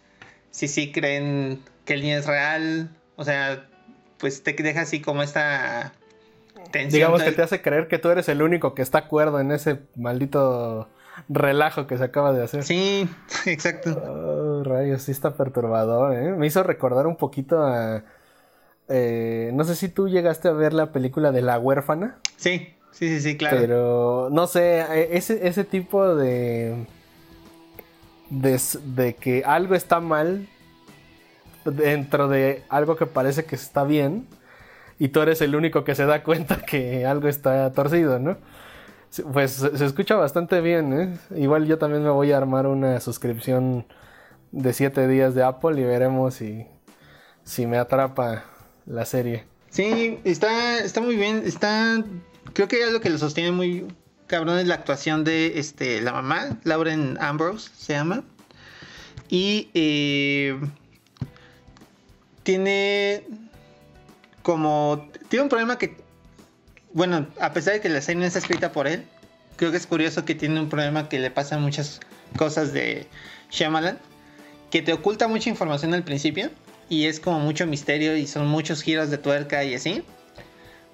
[0.51, 2.91] si sí creen que el niño es real.
[3.17, 3.69] O sea,
[4.19, 5.93] pues te deja así como esta
[6.71, 6.93] tensión.
[6.93, 9.81] Digamos que te hace creer que tú eres el único que está acuerdo en ese
[9.97, 10.89] maldito
[11.29, 12.65] relajo que se acaba de hacer.
[12.65, 13.09] Sí,
[13.47, 13.91] exacto.
[13.91, 16.33] Oh, rayos, sí está perturbador, ¿eh?
[16.33, 18.05] Me hizo recordar un poquito a...
[18.89, 22.19] Eh, no sé si tú llegaste a ver la película de La huérfana.
[22.37, 23.59] Sí, sí, sí, sí, claro.
[23.61, 26.87] Pero, no sé, e, ese, ese tipo de,
[28.31, 28.61] de...
[28.85, 30.49] De que algo está mal
[31.65, 34.27] dentro de algo que parece que está bien
[35.01, 38.37] y tú eres el único que se da cuenta que algo está torcido, ¿no?
[39.33, 41.19] Pues se escucha bastante bien, ¿eh?
[41.35, 43.87] Igual yo también me voy a armar una suscripción
[44.53, 46.67] de 7 días de Apple y veremos si,
[47.45, 48.45] si me atrapa
[48.85, 49.45] la serie.
[49.71, 51.45] Sí, está, está muy bien.
[51.47, 52.05] Está.
[52.53, 53.89] Creo que algo que lo sostiene muy
[54.27, 58.23] cabrón es la actuación de este, la mamá, Lauren Ambrose se llama.
[59.31, 60.61] Y eh,
[62.43, 63.25] tiene
[64.43, 65.09] como.
[65.29, 65.97] Tiene un problema que
[66.93, 69.05] bueno, a pesar de que la serie no está escrita por él,
[69.57, 72.01] creo que es curioso que tiene un problema que le pasan muchas
[72.37, 73.07] cosas de
[73.51, 73.99] Shyamalan,
[74.71, 76.51] que te oculta mucha información al principio
[76.89, 80.03] y es como mucho misterio y son muchos giros de tuerca y así.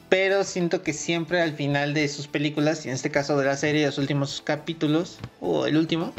[0.08, 3.56] Pero siento que siempre al final de sus películas, y en este caso de la
[3.56, 6.12] serie, los últimos capítulos, o el último,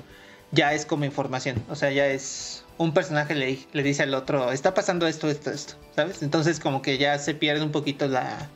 [0.51, 1.63] ya es como información.
[1.69, 5.51] O sea, ya es un personaje le, le dice al otro, está pasando esto, esto,
[5.51, 6.21] esto, ¿sabes?
[6.21, 8.49] Entonces como que ya se pierde un poquito la,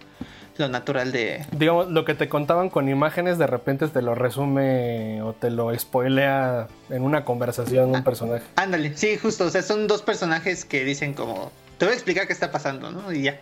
[0.58, 1.46] lo natural de...
[1.52, 5.78] Digamos, lo que te contaban con imágenes de repente te lo resume o te lo
[5.78, 8.44] spoilea en una conversación un ah, personaje.
[8.56, 12.28] Ándale, sí, justo, o sea, son dos personajes que dicen como, te voy a explicar
[12.28, 13.12] qué está pasando, ¿no?
[13.12, 13.42] Y ya.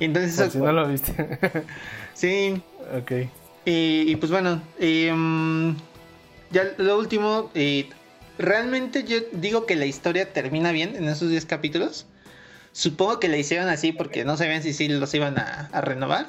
[0.00, 0.52] Y entonces...
[0.52, 1.38] si no lo viste.
[2.14, 2.60] sí.
[2.96, 3.12] Ok.
[3.70, 5.72] Y, pues bueno, mm,
[6.50, 7.50] ya lo último,
[8.38, 12.06] realmente yo digo que la historia termina bien en esos 10 capítulos.
[12.72, 16.26] Supongo que le hicieron así porque no sabían si sí los iban a, renovar.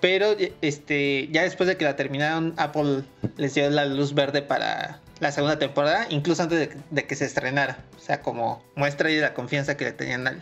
[0.00, 3.04] Pero este, ya después de que la terminaron, Apple
[3.36, 7.78] les dio la luz verde para la segunda temporada, incluso antes de, que se estrenara.
[7.96, 10.40] O sea, como muestra de la confianza que le tenían al,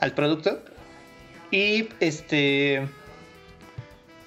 [0.00, 0.62] al producto.
[1.50, 2.88] Y este.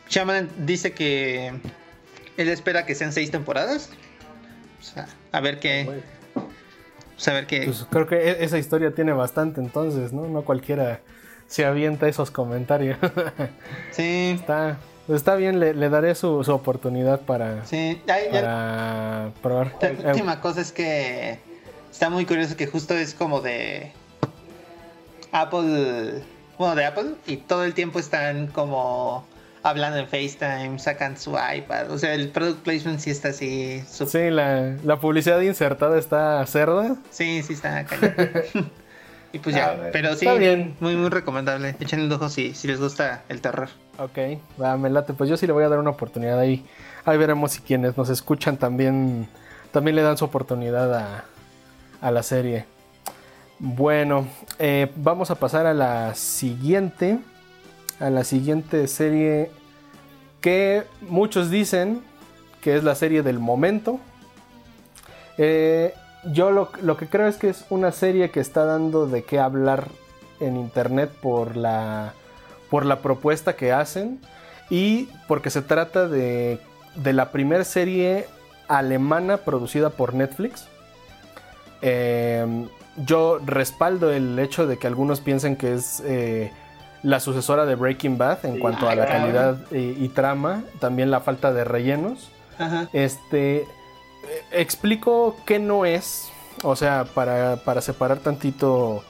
[0.10, 1.54] Shaman dice que
[2.38, 3.89] él espera que sean seis temporadas.
[4.80, 6.02] O sea, a ver qué,
[7.17, 7.63] saber que...
[7.65, 10.28] Pues creo que e-, esa historia tiene bastante entonces, ¿no?
[10.28, 11.02] No cualquiera
[11.48, 12.98] se avienta esos comentarios.
[13.91, 14.36] sí.
[14.39, 14.78] Está,
[15.10, 18.02] está bien, le, daré su, oportunidad para, sí.
[18.06, 19.74] para probar.
[19.82, 21.39] La eh, última cosa es que
[21.91, 23.91] está muy curioso que justo es como de
[25.32, 26.22] Apple,
[26.60, 29.26] bueno, de Apple, y todo el tiempo están como
[29.63, 31.89] hablando en FaceTime, sacan su iPad.
[31.91, 33.84] O sea, el product placement sí está así.
[33.88, 36.97] Sí, la, la, publicidad insertada está cerda.
[37.10, 37.86] Sí, sí está
[39.34, 40.76] y pues ya, pero sí, bien.
[40.80, 41.76] muy, muy recomendable.
[41.80, 43.69] Echen el ojo si, si les gusta el terror.
[43.97, 44.19] Ok,
[44.62, 45.13] va, me late.
[45.13, 46.65] Pues yo sí le voy a dar una oportunidad ahí.
[47.06, 49.28] Ahí veremos si quienes nos escuchan también,
[49.71, 51.26] también le dan su oportunidad a,
[52.02, 52.65] a la serie.
[53.60, 54.28] Bueno,
[54.60, 57.19] eh, vamos a pasar a la siguiente
[58.04, 59.50] a la siguiente serie
[60.42, 62.04] que muchos dicen
[62.62, 63.98] que es la serie del momento.
[65.38, 65.94] Eh,
[66.26, 69.88] yo lo, que creo es que es una serie que está dando de qué hablar
[70.42, 72.13] en internet por la,
[72.70, 74.20] por la propuesta que hacen
[74.70, 76.60] y porque se trata de,
[76.96, 78.28] de la primera serie
[78.68, 80.68] alemana producida por Netflix.
[81.82, 82.68] Eh,
[83.06, 86.52] yo respaldo el hecho de que algunos piensen que es eh,
[87.04, 91.54] la sucesora de Breaking Bad en cuanto a la calidad y, trama, también la falta
[91.54, 92.30] de rellenos.
[92.94, 93.66] Este,
[94.52, 96.30] explico qué no es,
[96.63, 99.04] o sea, para, separar tantito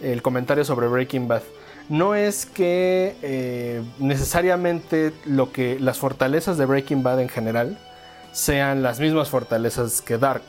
[0.00, 1.42] el comentario sobre Breaking Bad.
[1.88, 7.78] no es que eh, necesariamente lo que las fortalezas de Breaking Bad en general
[8.32, 10.42] sean las mismas fortalezas que Dark.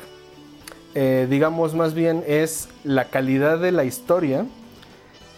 [0.93, 4.45] Eh, digamos más bien es la calidad de la historia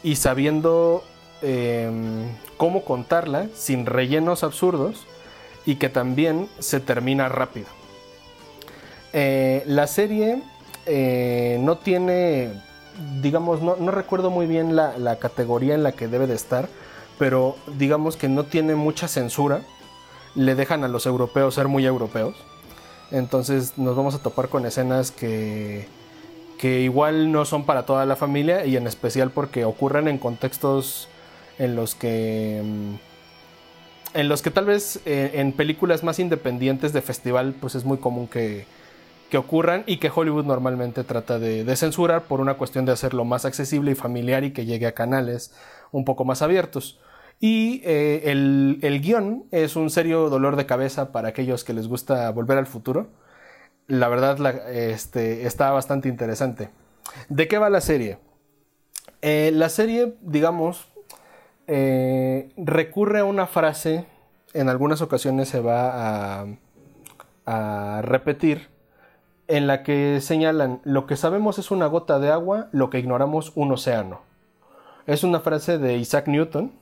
[0.03, 1.03] y sabiendo
[1.41, 5.05] em, cómo contarla sin rellenos absurdos
[5.65, 7.67] y que también se termina rápido.
[9.13, 10.41] Eh, la serie
[11.59, 12.51] no tiene
[13.21, 16.67] digamos, no, recuerdo muy bien la, categoría en la que debe de estar,
[17.17, 19.61] pero digamos que no tiene mucha censura.
[20.35, 22.35] Le dejan a los europeos ser muy europeos.
[23.11, 25.87] Entonces nos vamos a topar con escenas que,
[26.59, 31.07] que igual no son para toda la familia y en especial porque ocurren en contextos
[31.59, 32.95] en los que mm,
[34.13, 37.97] en los que tal vez eh, en películas más independientes de festival pues es muy
[37.97, 38.65] común que,
[39.29, 43.45] que ocurran y que Hollywood normalmente trata de, censurar por una cuestión de hacerlo más
[43.45, 45.53] accesible y familiar y que llegue a canales
[45.91, 46.99] un poco más abiertos.
[47.39, 51.87] Y eh, el, el, guion es un serio dolor de cabeza para aquellos que les
[51.87, 53.09] gusta volver al futuro.
[53.87, 56.69] La verdad este, está bastante interesante.
[57.29, 58.17] ¿De qué va la serie?
[59.21, 60.87] Eh, la serie, digamos,
[61.67, 64.05] eh, recurre a una frase,
[64.53, 66.45] en algunas ocasiones se va a,
[67.45, 68.69] a repetir,
[69.47, 73.51] en la que señalan lo que sabemos es una gota de agua, lo que ignoramos
[73.55, 74.21] un océano.
[75.05, 76.73] Es una frase de Isaac Newton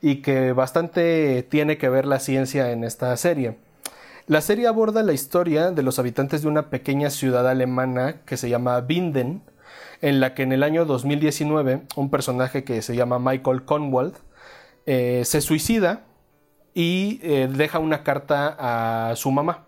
[0.00, 3.58] y que bastante tiene que ver la ciencia en esta serie.
[4.26, 8.48] La serie aborda la historia de los habitantes de una pequeña ciudad alemana que se
[8.48, 9.42] llama Binden,
[10.00, 14.14] en la que en el año 2019 un personaje que se llama Michael Conwald
[14.86, 16.04] eh, se suicida
[16.74, 18.56] y eh, deja una carta
[19.10, 19.64] a su mamá,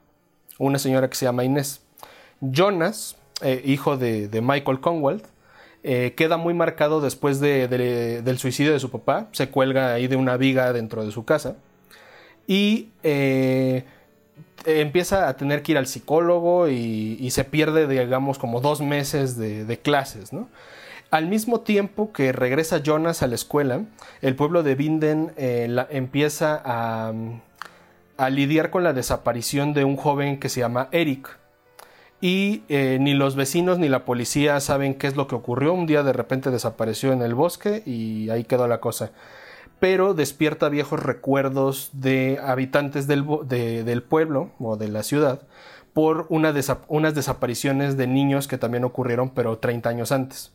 [0.58, 1.82] una señora que se llama Inés.
[2.40, 5.22] Jonas, eh, hijo de, Michael Conwald,
[5.82, 10.36] eh, queda muy marcado después del suicidio de su papá, se cuelga ahí de una
[10.36, 11.56] viga dentro de su casa
[12.46, 12.88] y
[14.64, 19.78] empieza a tener que ir al psicólogo y, se pierde, digamos, como dos meses de,
[19.80, 20.30] clases,
[21.10, 23.82] Al mismo tiempo que regresa Jonas a la escuela,
[24.20, 27.12] el pueblo de Binden empieza a,
[28.16, 31.42] a lidiar con la desaparición de un joven que se llama Eric
[32.22, 35.74] y eh, ni los vecinos ni la policía saben qué es lo que ocurrió.
[35.74, 39.10] Un día de repente desapareció en el bosque y ahí quedó la cosa.
[39.82, 43.24] Pero despierta viejos recuerdos de habitantes del,
[44.04, 45.42] pueblo o de la ciudad
[45.92, 46.54] por unas
[47.16, 50.52] desapariciones de niños que también ocurrieron pero 30 años antes.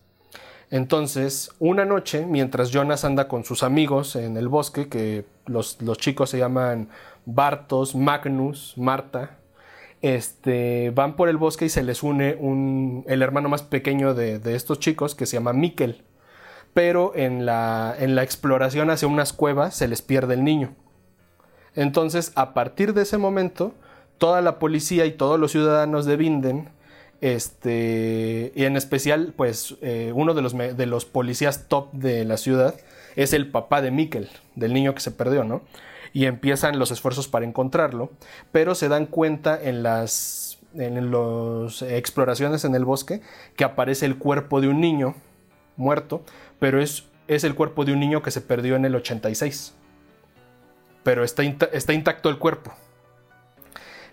[0.71, 5.97] Entonces, una noche, mientras Jonas anda con sus amigos en el bosque, que los, los
[5.97, 6.87] chicos se llaman
[7.25, 9.39] Bartos, Magnus, Marta,
[10.01, 12.37] este, van por el bosque y se les une
[13.07, 16.05] el hermano más pequeño de, estos chicos que se llama Mikkel.
[16.77, 20.75] Pero en la, en la exploración hacia unas cuevas se les pierde el niño.
[21.73, 23.73] Entonces, a partir de ese momento,
[24.19, 26.69] toda la policía y todos los ciudadanos de Binden,
[27.19, 32.37] este, y en especial, pues eh, uno de los, de los policías top de la
[32.37, 32.75] ciudad
[33.15, 35.63] es el papá de Mikkel, del niño que se perdió, ¿no?
[36.13, 38.11] y empiezan los esfuerzos para encontrarlo,
[38.51, 43.21] pero se dan cuenta en las en las exploraciones en el bosque
[43.55, 45.15] que aparece el cuerpo de un niño
[45.77, 46.23] muerto,
[46.59, 49.73] pero es, es el cuerpo de un niño que se perdió en el 86.
[51.03, 52.73] Pero está, está intacto el cuerpo.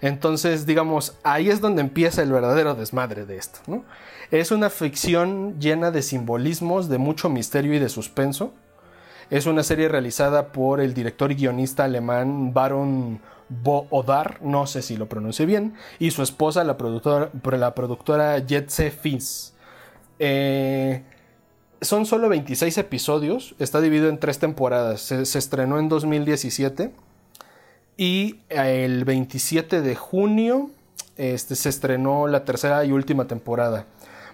[0.00, 3.61] Entonces, digamos, ahí es donde empieza el verdadero desmadre de esto.
[3.66, 3.85] ¿no?
[4.30, 8.52] Es una ficción llena de simbolismos, de mucho misterio y de suspenso
[9.30, 14.96] es una serie realizada por el director y guionista alemán Baron Boodar, no sé si
[14.96, 19.54] lo pronuncie bien, y su esposa, la productora, la productora Jetse Fins.
[20.18, 21.02] Eh,
[21.85, 25.01] son solo 26 episodios, está dividido en tres temporadas.
[25.01, 26.92] Se, estrenó en 2017
[27.97, 30.70] y el 27 de junio
[31.16, 33.87] este, se estrenó la tercera y última temporada.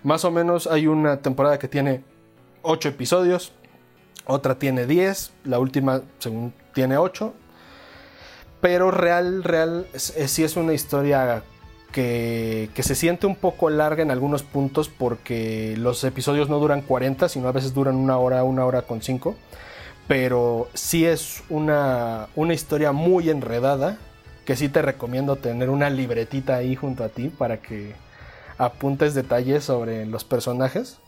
[0.02, 2.02] Más o menos hay una temporada que tiene
[2.62, 3.52] 8 episodios,
[4.26, 7.34] otra tiene 10, la última según tiene 8.
[8.60, 11.42] Pero real, real, sí es una historia
[11.92, 16.82] que, que, se siente un poco larga en algunos puntos porque los episodios no duran
[16.82, 19.36] 40, sino a veces duran una hora, una hora con 5.
[20.08, 23.98] Pero sí es una, una historia muy enredada
[24.44, 27.92] que sí te recomiendo tener una libretita ahí junto a ti para que
[28.58, 30.98] apuntes detalles sobre los personajes.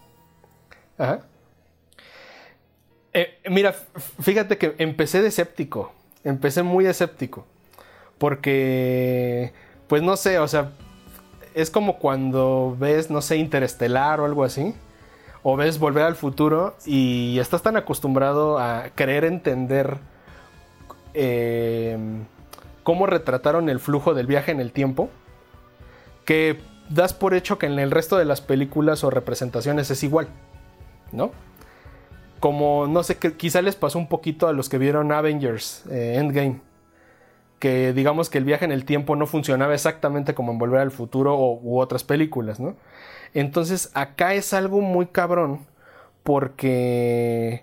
[0.99, 1.23] Ajá.
[3.13, 3.75] Eh, mira,
[4.21, 5.93] fíjate que empecé de escéptico.
[6.25, 7.47] Empecé muy escéptico.
[8.19, 9.53] Porque,
[9.93, 10.71] pues no sé, o sea,
[11.53, 14.75] es como cuando ves, no sé, Interestelar o algo así.
[15.43, 19.99] o ves Volver al Futuro y estás tan acostumbrado a querer entender
[21.13, 21.99] eh,
[22.83, 25.11] cómo retrataron el flujo del viaje en el tiempo,
[26.25, 30.29] que das por hecho que en el resto de las películas o representaciones es igual,
[31.13, 31.33] ¿no?
[32.41, 36.63] Como, no sé, quizá les pasó un poquito a los que vieron Avengers eh, Endgame,
[37.63, 40.91] que digamos que el viaje en el tiempo no funcionaba exactamente como en Volver al
[40.91, 42.75] Futuro o, u otras películas, ¿no?
[43.35, 45.61] Entonces acá es algo muy cabrón
[46.25, 47.63] porque,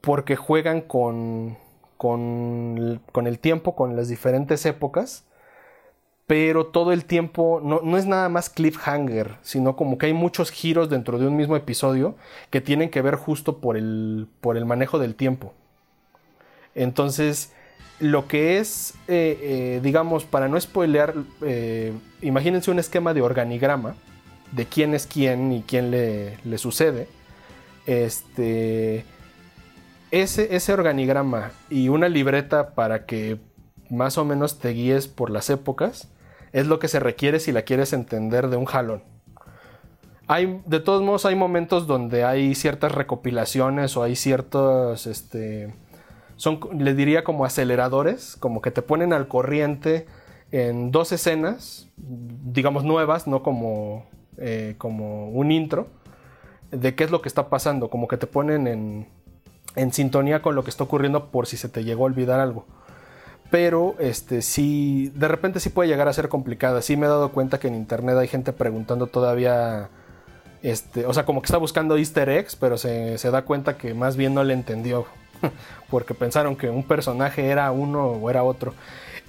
[0.00, 1.58] porque juegan con,
[1.98, 5.26] con, con el tiempo, con las diferentes épocas
[6.26, 10.50] pero todo el tiempo no, no, es nada más cliffhanger, sino como que hay muchos
[10.50, 12.16] giros dentro de un mismo episodio
[12.48, 15.52] que tienen que ver justo por el, por el manejo del tiempo.
[16.74, 17.52] Entonces,
[18.00, 21.92] lo que es, eh, eh, digamos, para no spoilear, eh,
[22.22, 23.94] imagínense un esquema de organigrama
[24.52, 27.08] de quién es quién y quién le, le sucede.
[27.86, 29.04] Este,
[30.10, 33.38] ese, ese organigrama y una libreta para que
[33.90, 36.08] más o menos te guíes por las épocas
[36.52, 39.02] es lo que se requiere si la quieres entender de un jalón.
[40.26, 45.74] Hay, de todos modos, hay momentos donde hay ciertas recopilaciones o hay ciertos, este,
[46.36, 50.06] son, le diría como aceleradores, como que te ponen al corriente
[50.50, 54.06] en dos escenas, digamos nuevas, no como,
[54.38, 55.88] eh, como un intro,
[56.70, 59.08] de qué es lo que está pasando, como que te ponen en,
[59.76, 62.66] en sintonía con lo que está ocurriendo por si se te llegó a olvidar algo
[63.54, 66.82] pero este sí, de repente sí puede llegar a ser complicada.
[66.82, 69.90] Sí me he dado cuenta que en internet hay gente preguntando todavía,
[70.62, 74.16] este, o sea, como que está buscando easter eggs, pero se, da cuenta que más
[74.16, 75.06] bien no le entendió,
[75.90, 78.74] porque pensaron que un personaje era uno o era otro.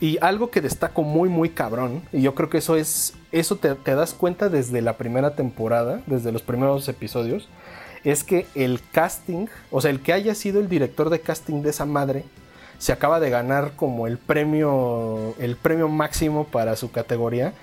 [0.01, 3.76] Y algo que destaco muy, muy cabrón, y yo creo que eso es, eso te,
[3.95, 7.47] das cuenta desde la primera temporada, desde los primeros episodios,
[8.03, 11.70] es que el casting, o sea, el que haya sido el director de casting de
[11.70, 12.26] esa madre,
[12.78, 17.53] se acaba de ganar como el premio, el premio máximo para su categoría,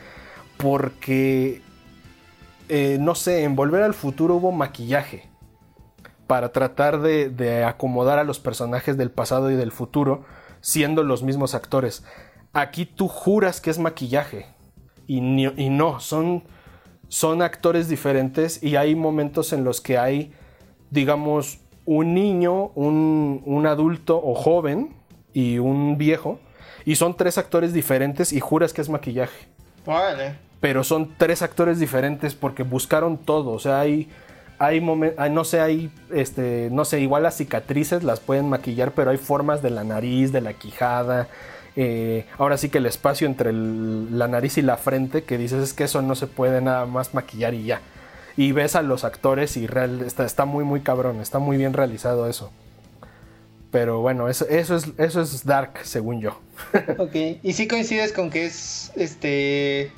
[0.56, 1.60] porque,
[2.70, 5.31] eh, no sé, en Volver al Futuro hubo maquillaje
[6.32, 10.24] para tratar de, acomodar a los personajes del pasado y del futuro
[10.62, 12.04] siendo los mismos actores.
[12.54, 14.46] Aquí tú juras que es maquillaje
[15.06, 16.44] y, y no, son,
[17.08, 20.32] son actores diferentes y hay momentos en los que hay,
[20.88, 24.94] digamos, un niño, un, un adulto o joven
[25.34, 26.40] y un viejo.
[26.86, 29.48] Y son tres actores diferentes y juras que es maquillaje.
[29.84, 30.36] Vale.
[30.60, 33.50] Pero son tres actores diferentes porque buscaron todo.
[33.50, 34.08] O sea, hay,
[34.62, 39.16] hay no sé, hay, este, no sé, igual las cicatrices las pueden maquillar, pero hay
[39.16, 41.26] formas de la nariz, de la quijada.
[41.74, 45.72] Eh, ahora sí que el espacio entre la nariz y la frente, que dices es
[45.72, 47.80] que eso no se puede nada más maquillar y ya.
[48.36, 51.72] Y ves a los actores y real, está, está muy, muy cabrón, está muy bien
[51.72, 52.52] realizado eso.
[53.72, 56.38] Pero bueno, eso, eso, es, eso es Dark, según yo.
[56.98, 59.90] ok, ¿y si coincides con que es este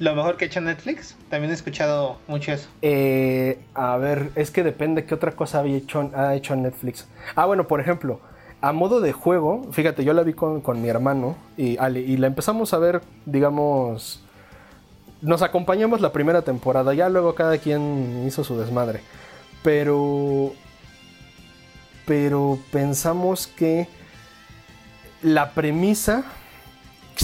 [0.00, 1.16] lo mejor que ha hecho Netflix?
[1.28, 2.68] También he escuchado mucho eso.
[2.82, 7.06] Eh, a ver, es que depende qué otra cosa había hecho, ha hecho Netflix.
[7.36, 8.20] Ah, bueno, por ejemplo,
[8.60, 12.74] a modo de juego, fíjate, yo la vi con, mi hermano y, y la empezamos
[12.74, 14.24] a ver, digamos,
[15.22, 19.00] nos acompañamos la primera temporada, ya luego cada quien hizo su desmadre.
[19.62, 20.54] Pero
[22.10, 23.86] pero pensamos que
[25.22, 26.24] la premisa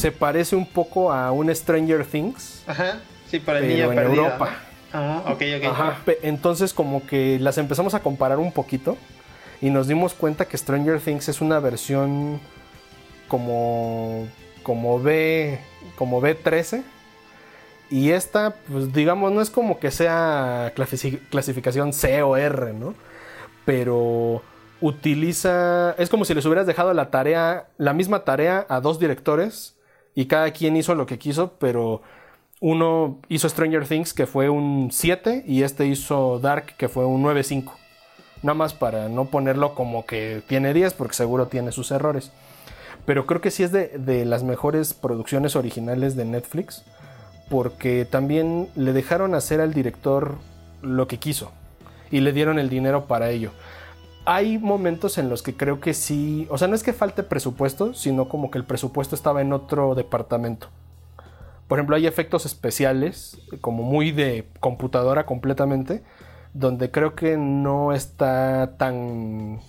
[0.00, 2.62] se parece un poco a un Stranger Things.
[2.66, 4.56] Ajá, sí, para el pero en Europa.
[4.92, 5.64] Ah, ok, ok.
[5.66, 8.96] Ajá, entonces como que las empezamos a comparar un poquito
[9.60, 12.40] y nos dimos cuenta que Stranger Things es una versión
[13.28, 14.26] como
[14.62, 15.58] como B
[15.96, 16.82] como B13
[17.90, 20.72] y esta pues digamos no es como que sea
[21.30, 22.94] clasificación C o R, ¿no?
[23.64, 24.42] Pero
[24.80, 25.94] utiliza.
[25.98, 29.75] Es como si les hubieras dejado la tarea, la misma tarea a dos directores
[30.16, 32.00] y cada quien hizo lo que quiso, pero
[32.60, 37.22] uno hizo Stranger Things que fue un 7 y este hizo Dark que fue un
[37.22, 37.70] 9.5.
[38.42, 42.32] Nada más para no ponerlo como que tiene 10 porque seguro tiene sus errores.
[43.04, 46.82] Pero creo que sí es de, de las mejores producciones originales de Netflix
[47.50, 50.38] porque también le dejaron hacer al director
[50.80, 51.52] lo que quiso
[52.10, 53.52] y le dieron el dinero para ello
[54.26, 57.94] hay momentos en los que creo que sí, o sea, no es que falte presupuesto,
[57.94, 60.68] sino como que el presupuesto estaba en otro departamento.
[61.68, 66.02] Por ejemplo, hay efectos especiales, como muy de computadora completamente,
[66.54, 69.60] donde creo que no está tan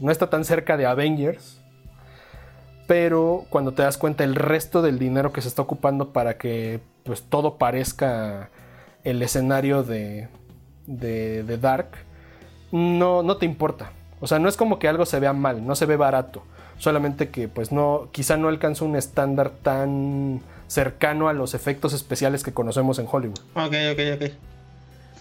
[0.00, 1.60] no está tan cerca de Avengers.
[2.86, 6.80] Pero cuando te das cuenta el resto del dinero que se está ocupando para que
[7.04, 8.50] pues todo parezca
[9.04, 10.28] el escenario de
[10.86, 11.90] de, de Dark,
[12.72, 13.92] no, no te importa.
[14.26, 16.42] O sea, no es como que algo se vea mal, no se ve barato.
[16.78, 22.42] Solamente que pues no, quizá no alcanza un estándar tan cercano a los efectos especiales
[22.42, 23.38] que conocemos en Hollywood.
[23.54, 24.32] Ok, ok, ok.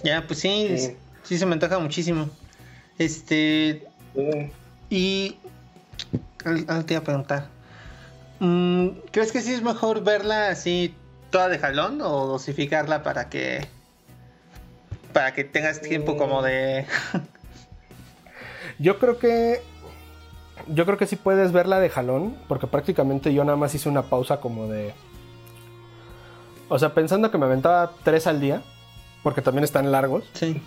[0.03, 2.31] Ya, pues sí, sí, se me antoja muchísimo.
[2.97, 3.85] Este.
[4.89, 5.37] Y.
[6.43, 7.47] Ahora te iba a preguntar.
[8.39, 10.95] Mm, ¿Crees que sí es mejor verla así
[11.29, 13.67] toda de jalón o dosificarla para que.
[15.13, 16.87] para que tengas tiempo como de.
[18.79, 19.61] yo creo que.
[20.67, 24.03] Yo creo que sí puedes verla de jalón, porque prácticamente yo nada más hice una
[24.03, 24.93] pausa como de
[26.67, 28.61] o sea, pensando que me aventaba tres al día,
[29.23, 30.25] porque también están largos.
[30.33, 30.61] Sí.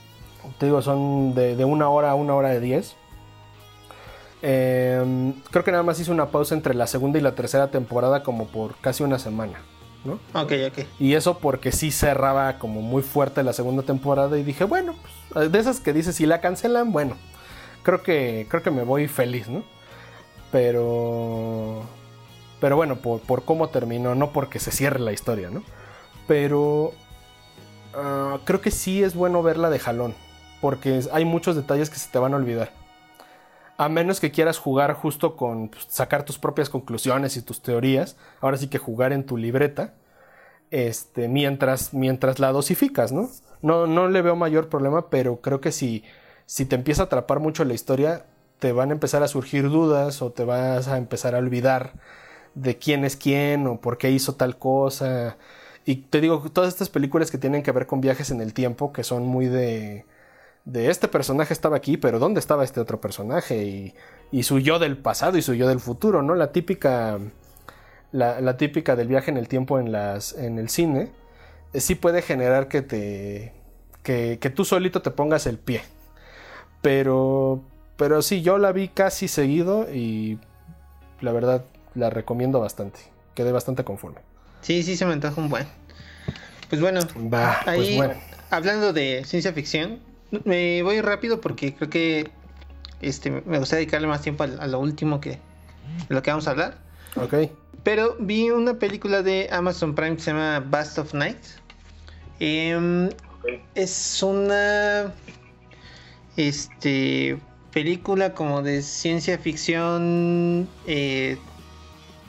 [0.59, 2.94] Te digo, son de, una hora a una hora de diez.
[4.40, 8.22] Em, creo que nada más hice una pausa entre la segunda y la tercera temporada
[8.22, 9.59] como por casi una semana,
[10.04, 10.20] ¿no?
[10.40, 10.86] Ok, ok.
[11.00, 14.94] Y eso porque sí cerraba como muy fuerte la segunda temporada y dije, bueno,
[15.32, 17.16] pues, de esas que dices, si la cancelan, bueno,
[17.83, 19.62] creo que, creo que me voy feliz, ¿no?
[20.51, 21.83] Pero...
[22.61, 25.62] Pero bueno, por, por cómo terminó, no porque se cierre la historia, ¿no?
[26.26, 26.93] Pero
[27.95, 30.14] ah, creo que sí es bueno verla de jalón,
[30.61, 32.72] porque hay muchos detalles que se te van a olvidar.
[33.76, 38.16] A menos que quieras jugar justo con pues, sacar tus propias conclusiones y tus teorías,
[38.41, 39.95] ahora sí que jugar en tu libreta,
[40.72, 43.31] este, mientras, mientras la dosificas, ¿no?
[43.62, 43.87] ¿no?
[43.87, 46.05] No le veo mayor problema, pero creo que si,
[46.49, 48.24] si te empieza a atrapar mucho la historia,
[48.59, 51.92] te van a empezar a surgir dudas o te vas a empezar a olvidar
[52.55, 55.36] de quién es quién o por qué hizo tal cosa.
[55.84, 58.92] Y te digo, todas estas películas que tienen que ver con viajes en el tiempo,
[58.94, 60.07] que son muy de...
[60.64, 63.64] De este personaje estaba aquí, pero ¿dónde estaba este otro personaje?
[63.64, 63.94] Y,
[64.32, 66.34] y su yo del pasado y su yo del futuro, ¿no?
[66.34, 67.18] La típica...
[68.11, 71.11] La, típica del viaje en el tiempo en, las, en el cine,
[71.74, 73.53] eh, sí puede generar que te...
[74.03, 75.82] Que, que tú solito te pongas el pie.
[76.83, 77.62] Pero...
[77.97, 80.39] Pero sí, yo la vi casi seguido y
[81.20, 81.64] la verdad
[81.95, 83.01] la recomiendo bastante.
[83.35, 84.20] Quedé bastante conforme.
[84.62, 85.66] Sí, sí, se me antoja un buen.
[86.68, 87.35] Pues bueno, pues
[87.66, 87.99] ahí,
[88.51, 90.01] hablando de ciencia ficción,
[90.45, 92.31] me voy rápido porque creo que
[93.01, 95.39] este, me gustaría dedicarle más tiempo a, lo último que
[96.09, 96.79] lo que vamos a hablar.
[97.16, 97.51] Ok.
[97.85, 101.39] Pero vi una película de Amazon Prime que se llama Bast of Night.
[102.41, 103.09] Em,
[103.74, 105.12] es una
[106.39, 107.36] este
[107.72, 111.36] película como de ciencia ficción eh,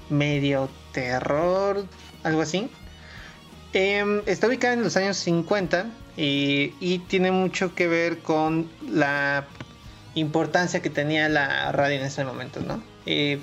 [0.09, 1.85] medio terror
[2.23, 2.69] algo así.
[3.71, 5.85] Em, está ubicada en los años 50
[6.17, 9.47] y, tiene mucho que ver con la
[10.15, 12.83] importancia que tenía la radio en ese momento, ¿no?
[13.05, 13.39] Eh,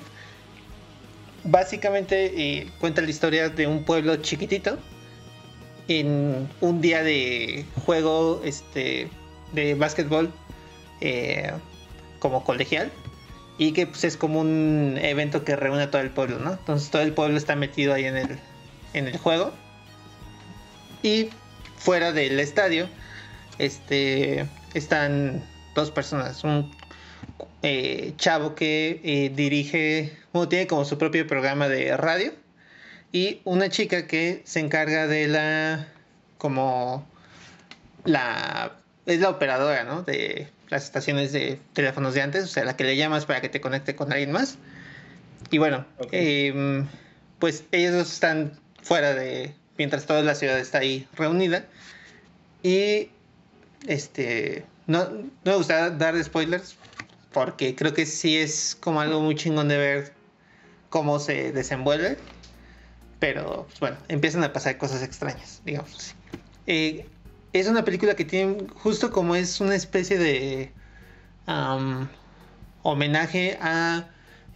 [1.45, 4.77] básicamente eh, cuenta la historia de un pueblo chiquitito
[5.87, 9.09] en un día de juego este,
[9.53, 10.31] de básquetbol
[11.01, 11.51] eh,
[12.19, 12.91] como colegial
[13.57, 16.53] y que pues, es como un evento que reúne a todo el pueblo, ¿no?
[16.53, 18.39] Entonces todo el pueblo está metido ahí en el,
[18.93, 19.51] en el juego.
[21.01, 21.29] Y
[21.77, 22.87] fuera del estadio
[23.57, 25.43] este, están
[25.73, 26.43] dos personas.
[26.43, 26.71] Un
[27.63, 32.33] eh, chavo que eh, dirige, bueno, tiene como su propio programa de radio.
[33.11, 35.87] Y una chica que se encarga de la,
[36.37, 37.07] como,
[38.03, 38.73] la,
[39.05, 40.03] es la operadora, ¿no?
[40.03, 43.49] De las estaciones de teléfonos de antes, o sea, la que le llamas para que
[43.49, 44.57] te conecte con alguien más.
[45.51, 46.87] Y bueno, em,
[47.39, 51.65] pues ellos dos están fuera de, mientras toda la ciudad está ahí reunida.
[52.63, 53.09] Y
[53.87, 56.75] este, no, no me gusta dar spoilers,
[57.31, 60.13] porque creo que sí es como algo muy chingón de ver
[60.89, 62.17] cómo se desenvuelve.
[63.19, 66.15] Pero pues, bueno, empiezan a pasar cosas extrañas, digamos
[66.67, 67.07] eh,
[67.59, 70.71] es una película que tiene, justo como es una especie de
[72.83, 74.09] homenaje a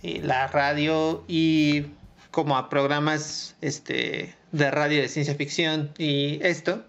[0.04, 1.86] eh, la radio y
[2.32, 6.84] como a programas este, de radio de ciencia ficción y esto,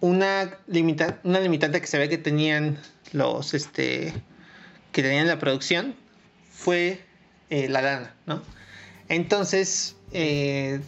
[0.00, 2.78] una, limita una limitante que se ve que tenían
[3.12, 4.12] los este,
[4.90, 5.94] que tenían la producción
[6.50, 7.00] fue
[7.50, 8.42] eh, la lana, ¿no?
[9.08, 10.80] Entonces, eh,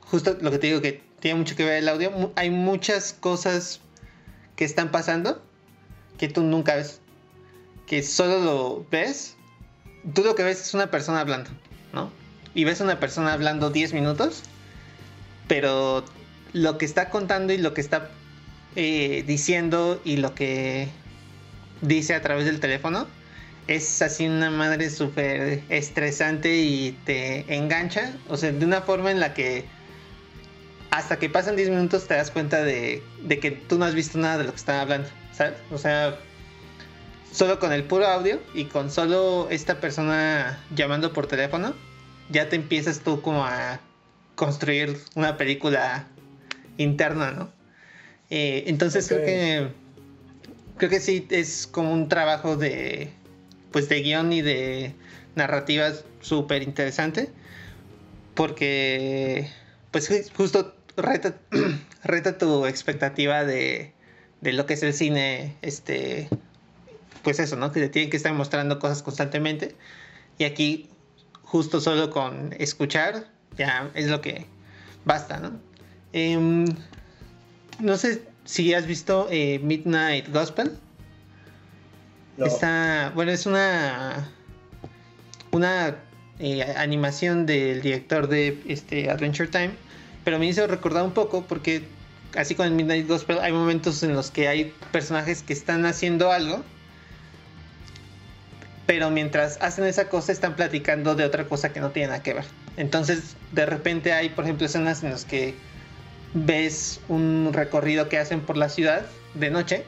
[0.00, 3.80] justo lo que te digo que tiene mucho que ver el audio, hay muchas cosas
[4.56, 5.42] que están pasando
[6.18, 7.00] que tú nunca ves,
[7.86, 9.34] que solo lo ves,
[10.12, 11.48] tú lo que ves es una persona hablando.
[11.94, 12.10] ¿no?
[12.54, 14.42] Y ves una persona hablando 10 minutos,
[15.48, 16.04] pero
[16.52, 18.10] lo que está contando y lo que está
[18.76, 20.88] eh, diciendo y lo que
[21.80, 23.06] dice a través del teléfono
[23.66, 29.20] es así una madre súper estresante y te engancha, o sea, de una forma en
[29.20, 29.64] la que
[30.94, 34.16] hasta que pasan 10 minutos te das cuenta de, de, que tú no has visto
[34.16, 35.54] nada de lo que están hablando, ¿sabes?
[35.72, 36.16] O sea,
[37.32, 41.74] solo con el puro audio y con solo esta persona llamando por teléfono,
[42.30, 43.80] ya te empiezas tú como a
[44.36, 46.06] construir una película
[46.78, 47.50] interna, ¿no?
[48.30, 49.68] Eh, entonces creo que
[50.76, 53.10] creo que sí es como un trabajo de
[53.72, 54.94] pues de guion y de
[55.34, 57.30] narrativas súper interesante
[58.34, 59.50] porque
[59.90, 61.34] pues justo reta,
[62.04, 63.92] reta tu expectativa de,
[64.40, 66.28] de, lo que es el cine este
[67.22, 69.74] pues eso no que te tienen que estar mostrando cosas constantemente.
[70.38, 70.90] Y aquí
[71.42, 74.46] justo solo con escuchar ya es lo que
[75.04, 75.52] basta no
[76.12, 76.64] em,
[77.78, 80.76] no sé si has visto eh, Midnight Gospel.
[82.36, 84.28] Está, bueno, es una
[85.52, 85.96] una
[86.40, 89.70] eh, animación del director de este Adventure Time,
[90.24, 91.84] pero me hizo recordar un poco porque
[92.34, 96.32] así con el Midnight Gospel hay momentos en los que hay personajes que están haciendo
[96.32, 96.62] algo,
[98.86, 102.34] pero mientras hacen esa cosa están platicando de otra cosa que no tiene nada que
[102.34, 102.44] ver.
[102.76, 105.54] Entonces, de repente hay, por ejemplo, escenas en las que
[106.34, 109.84] ves un recorrido que hacen por la ciudad de noche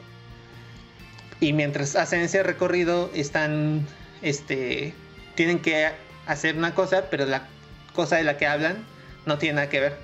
[1.41, 3.85] y mientras hacen ese recorrido están
[4.21, 4.93] este
[5.35, 5.89] tienen que
[6.25, 7.47] hacer una cosa pero la
[7.93, 8.85] cosa de la que hablan
[9.25, 9.97] no tiene nada que ver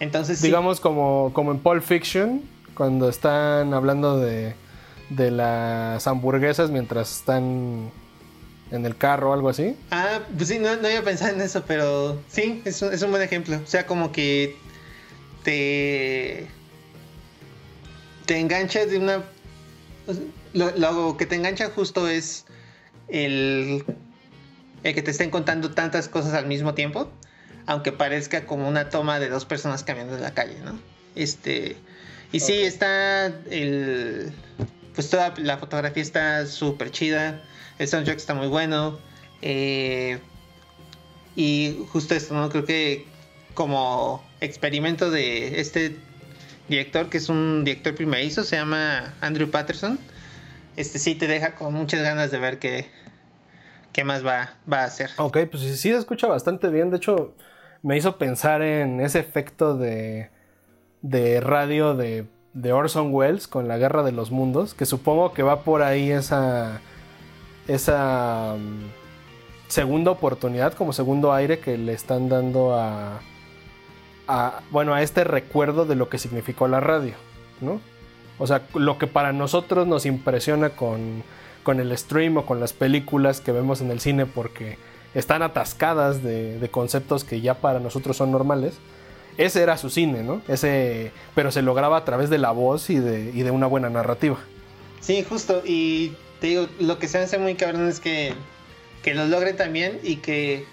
[0.00, 2.42] entonces digamos como como en Pulp Fiction
[2.74, 4.54] cuando están hablando de
[5.10, 7.90] de las hamburguesas mientras están
[8.70, 9.76] en el carro o algo así.
[9.90, 13.10] Ah, pues sí, no, no iba a pensar en eso, pero sí, es es un
[13.10, 13.60] buen ejemplo.
[13.62, 14.56] O sea, como que
[15.44, 16.46] te,
[18.26, 19.22] te engancha de una...
[20.52, 22.46] Lo, que te engancha justo es
[23.08, 23.84] el,
[24.82, 27.10] el que te estén contando tantas cosas al mismo tiempo,
[27.66, 30.78] aunque parezca como una toma de dos personas caminando en la calle, ¿no?
[31.14, 31.76] Este,
[32.32, 34.32] y sí, está el...
[34.94, 37.42] Pues toda la fotografía está súper chida,
[37.78, 38.98] el soundtrack está muy bueno,
[39.42, 40.18] eh,
[41.34, 42.48] y justo esto, ¿no?
[42.48, 43.06] Creo que
[43.52, 45.96] como experimento de este
[46.68, 49.98] director, que es un director primerizo, se llama Andrew Patterson.
[50.76, 52.88] Este sí te deja con muchas ganas de ver qué,
[53.92, 55.10] qué más va, va a hacer.
[55.16, 56.90] Ok, pues sí, se escucha bastante bien.
[56.90, 57.34] De hecho,
[57.86, 60.28] me hizo pensar en ese efecto de,
[61.02, 65.44] de radio de, de Orson Welles con la Guerra de los Mundos, que supongo que
[65.44, 66.80] va por ahí esa,
[67.68, 68.88] esa um,
[69.68, 73.20] segunda oportunidad, como segundo aire que le están dando a
[74.72, 77.14] bueno, a este recuerdo de lo que significó la radio,
[77.60, 77.80] ¿no?
[78.40, 81.22] O sea, lo que para nosotros nos impresiona con,
[81.62, 84.76] con el stream o con las películas que vemos en el cine porque
[85.16, 88.74] están atascadas de, conceptos que ya para nosotros son normales.
[89.38, 90.42] Ese era su cine, ¿no?
[90.46, 93.88] Ese, pero se lograba a través de la voz y de, y de una buena
[93.88, 94.38] narrativa.
[95.00, 95.62] Sí, justo.
[95.64, 98.34] Y te digo, lo que se hace muy cabrón es que,
[99.02, 100.66] que lo logre también y que,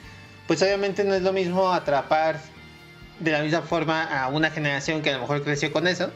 [0.45, 2.41] pues obviamente no es lo mismo atrapar
[3.19, 6.11] de la misma forma a una generación que a lo mejor creció con eso,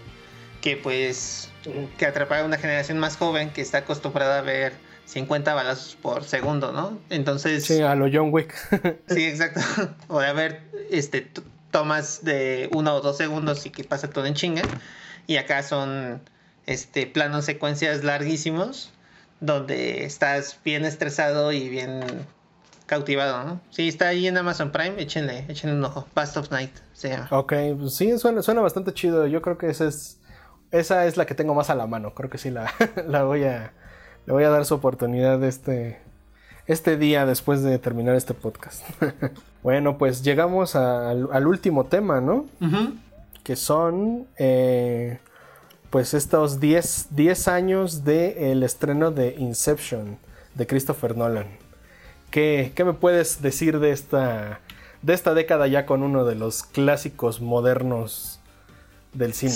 [0.62, 1.50] que pues
[1.98, 4.74] que atrapar a una generación más joven que está acostumbrada a ver
[5.08, 7.00] 50 balazos por segundo, ¿no?
[7.10, 7.66] Entonces...
[7.66, 8.54] Sí, a lo John Wick.
[9.08, 9.62] sí, exacto.
[10.10, 11.32] O de ver este,
[11.72, 14.64] tomas de uno o dos segundos y que pasa todo en chinga.
[15.26, 16.22] Y acá son
[16.66, 18.92] este, planos secuencias larguísimos
[19.40, 22.02] donde estás bien estresado y bien
[22.86, 23.62] cautivado, ¿no?
[23.70, 26.06] Sí, está ahí en Amazon Prime, échenle, échenle un ojo.
[26.14, 27.28] Past of Night se llama.
[27.32, 29.26] Ok, pues sí, suena, suena bastante chido.
[29.28, 30.20] Yo creo que esa es,
[30.72, 32.14] esa es la que tengo más a la mano.
[32.14, 32.74] Creo que sí la,
[33.08, 33.74] la voy a,
[34.28, 35.98] le voy a dar su oportunidad este,
[36.68, 38.84] este día después de terminar este podcast.
[39.64, 42.46] bueno, pues llegamos al, último tema, ¿no?
[43.44, 45.20] Que son, eh,
[45.90, 50.18] pues estos 10, 10 años del estreno de Inception
[50.56, 51.48] de Christopher Nolan.
[52.30, 54.60] ¿Qué, me puedes decir de esta,
[55.04, 58.42] de esta década ya con uno de los clásicos modernos
[59.14, 59.56] del cine?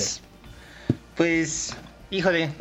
[1.18, 1.76] Pues,
[2.10, 2.52] híjole,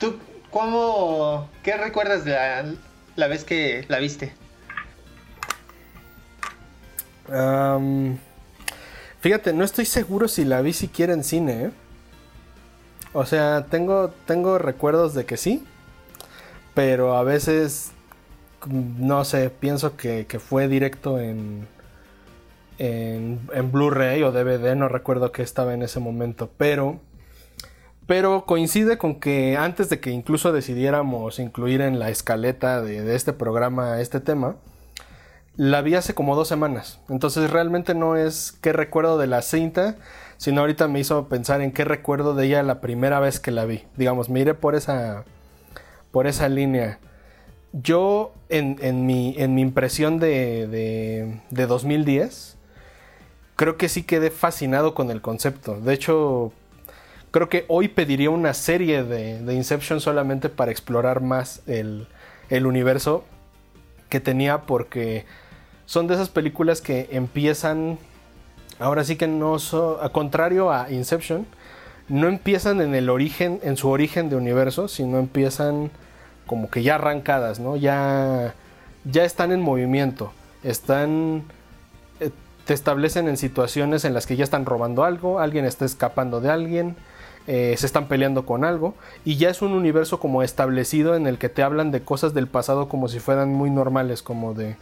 [0.00, 0.16] ¿tú
[0.50, 2.76] cómo, qué recuerdas de
[3.16, 4.32] la, vez que la viste?
[9.20, 11.64] fíjate, no estoy seguro si la vi siquiera en cine.
[11.64, 11.70] ¿eh?
[13.12, 15.64] O sea, tengo, tengo recuerdos de que sí,
[16.74, 17.92] pero a veces
[18.66, 21.66] no sé, pienso que, fue directo en,
[22.78, 27.00] en, Blu-ray o DVD, no recuerdo qué estaba en ese momento, pero,
[28.10, 33.32] pero coincide con que antes de que incluso decidiéramos incluir en la escaleta de, este
[33.32, 34.56] programa este tema,
[35.54, 36.98] la vi hace como dos semanas.
[37.08, 39.94] Entonces realmente no es qué recuerdo de la cinta,
[40.38, 43.64] sino ahorita me hizo pensar en qué recuerdo de ella la primera vez que la
[43.64, 43.84] vi.
[43.96, 45.22] Digamos, mire por esa,
[46.10, 46.98] por esa línea.
[47.72, 52.56] Yo, en, mi, en mi, impresión de, de, 2010,
[53.54, 55.80] creo que sí quedé fascinado con el concepto.
[55.80, 56.52] De hecho,
[57.30, 62.06] creo que hoy pediría una serie de, de Inception solamente para explorar más el,
[62.48, 63.24] el universo
[64.08, 65.24] que tenía porque
[65.86, 67.98] son de esas películas que empiezan,
[68.78, 71.46] ahora sí que no son, a contrario a Inception,
[72.08, 75.90] no empiezan en el origen, en su origen de universo, sino empiezan
[76.46, 77.76] como que ya arrancadas, ¿no?
[77.76, 78.54] Ya,
[79.04, 80.32] ya están en movimiento,
[80.64, 81.44] están,
[82.18, 82.30] eh,
[82.66, 86.50] te establecen en situaciones en las que ya están robando algo, alguien está escapando de
[86.50, 86.96] alguien,
[87.46, 91.38] eh, se están peleando con algo y ya es un universo como establecido en el
[91.38, 94.76] que te hablan de cosas del pasado como si fueran muy normales, como de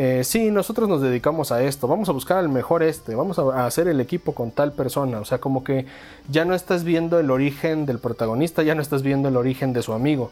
[0.00, 3.66] eh, sí, nosotros nos dedicamos a esto, vamos a buscar al mejor este, vamos a,
[3.66, 5.86] hacer el equipo con tal persona, o sea, como que
[6.30, 9.82] ya no estás viendo el origen del protagonista, ya no estás viendo el origen de
[9.82, 10.30] su amigo,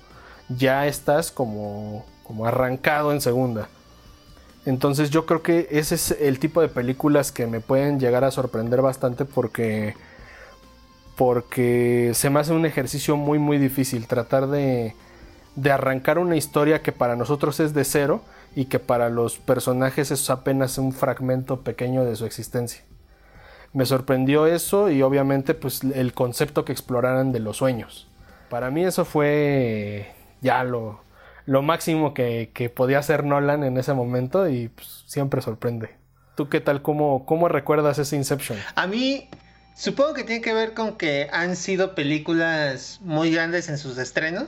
[0.48, 3.68] ya estás como, como arrancado en segunda.
[4.66, 8.30] Entonces yo creo que ese es el tipo de películas que me pueden llegar a
[8.30, 9.96] sorprender bastante porque
[11.16, 14.94] porque se me hace un ejercicio muy muy difícil tratar de,
[15.56, 18.22] de arrancar una historia que para nosotros es de cero
[18.54, 22.82] y que para los personajes es apenas un fragmento pequeño de su existencia.
[23.72, 28.08] Me sorprendió eso y obviamente pues el concepto que exploraran de los sueños.
[28.48, 31.00] Para mí eso fue ya lo,
[31.46, 35.90] lo máximo que, podía hacer Nolan en ese momento y pues, siempre sorprende.
[36.34, 36.82] ¿Tú qué tal?
[36.82, 38.58] ¿Cómo, ¿Cómo recuerdas ese Inception?
[38.74, 39.28] A mí
[39.76, 44.46] supongo que tiene que ver con que han sido películas muy grandes en sus estrenos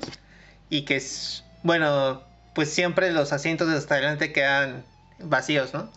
[0.71, 2.23] y que es, bueno,
[2.55, 4.85] pues siempre los asientos de hasta adelante quedan
[5.21, 5.91] vacíos, ¿no?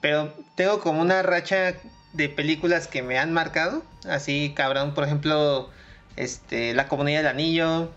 [0.00, 1.74] Pero tengo como una racha
[2.12, 5.70] de películas que me han marcado, así cabrón, por ejemplo,
[6.16, 7.92] este, La Comunidad del Anillo,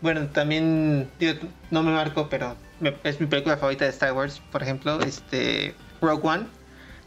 [0.00, 1.10] bueno, también,
[1.70, 2.56] no me marco, pero
[3.04, 6.46] es mi película favorita de Star Wars, por ejemplo, este, Rogue One.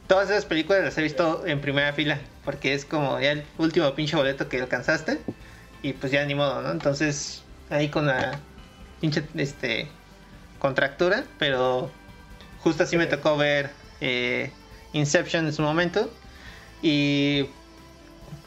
[0.07, 3.93] Todas esas películas las he visto en primera fila, porque es como ya el último
[3.93, 5.19] pinche boleto que alcanzaste,
[5.81, 6.71] y pues ya ni modo, ¿no?
[6.71, 8.39] Entonces, ahí con la
[9.01, 9.89] pinche este,
[10.59, 11.91] contractura, pero
[12.59, 14.51] justo así me tocó ver eh,
[14.93, 16.09] Inception en su momento.
[16.81, 17.47] Y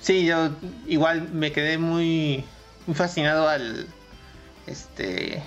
[0.00, 0.50] sí, yo
[0.86, 2.44] igual me quedé muy,
[2.86, 3.86] muy fascinado al.
[4.66, 5.42] Este.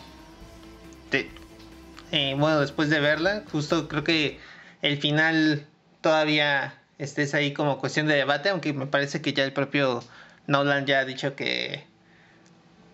[2.12, 4.40] Eh, bueno, después de verla, justo creo que
[4.84, 5.66] el final
[6.04, 10.04] todavía estés ahí como cuestión de debate, aunque me parece que ya el propio
[10.46, 11.84] Nolan ya ha dicho que.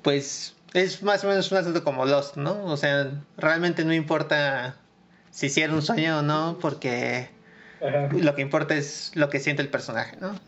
[0.01, 2.64] Pues es más o menos un asunto como Lost, ¿no?
[2.64, 4.78] O sea, realmente no importa
[5.32, 7.30] si hicieron un sueño o no, porque
[8.12, 10.39] lo que importa es lo que siente el personaje, ¿no?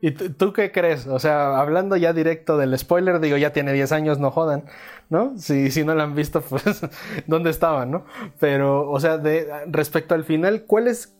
[0.00, 1.06] ¿Y tú qué crees?
[1.06, 4.64] O sea, hablando ya directo del spoiler, digo, ya tiene 10 años, no jodan,
[5.08, 5.36] ¿no?
[5.38, 6.82] Si, si no lo han visto, pues,
[7.26, 8.04] ¿dónde estaban, no?
[8.38, 11.17] Pero, o sea, de, respecto al final, ¿cuál es,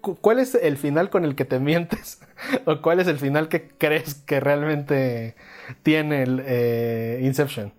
[0.00, 2.20] ¿cuál es el final con el que te mientes?
[2.64, 5.34] ¿O cuál es el final que crees que realmente
[5.82, 7.72] tiene el eh, Inception.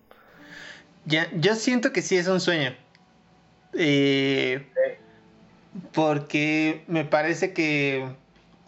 [1.04, 2.74] Yo siento que sí es un sueño.
[3.74, 4.66] Eh,
[5.92, 8.06] porque me parece que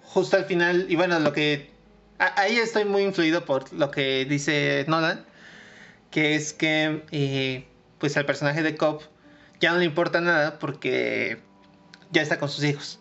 [0.02, 1.70] justo al final, y bueno, lo que...
[2.18, 5.24] ahí estoy muy influido por lo que dice Nolan,
[6.10, 7.64] que es que eh,
[7.98, 9.02] pues al personaje de Cobb
[9.60, 11.38] ya no le importa nada porque
[12.10, 12.98] ya está con sus hijos.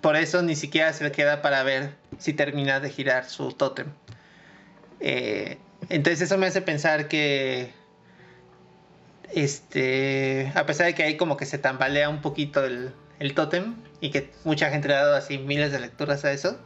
[0.00, 3.88] Por eso ni siquiera se le queda para ver si termina de girar su tótem.
[5.00, 5.58] Eh,
[5.88, 7.72] entonces eso me hace pensar que,
[9.32, 13.76] este, a pesar de que ahí como que se tambalea un poquito el, el tótem
[14.00, 16.58] y que mucha gente le ha dado así miles de lecturas a eso,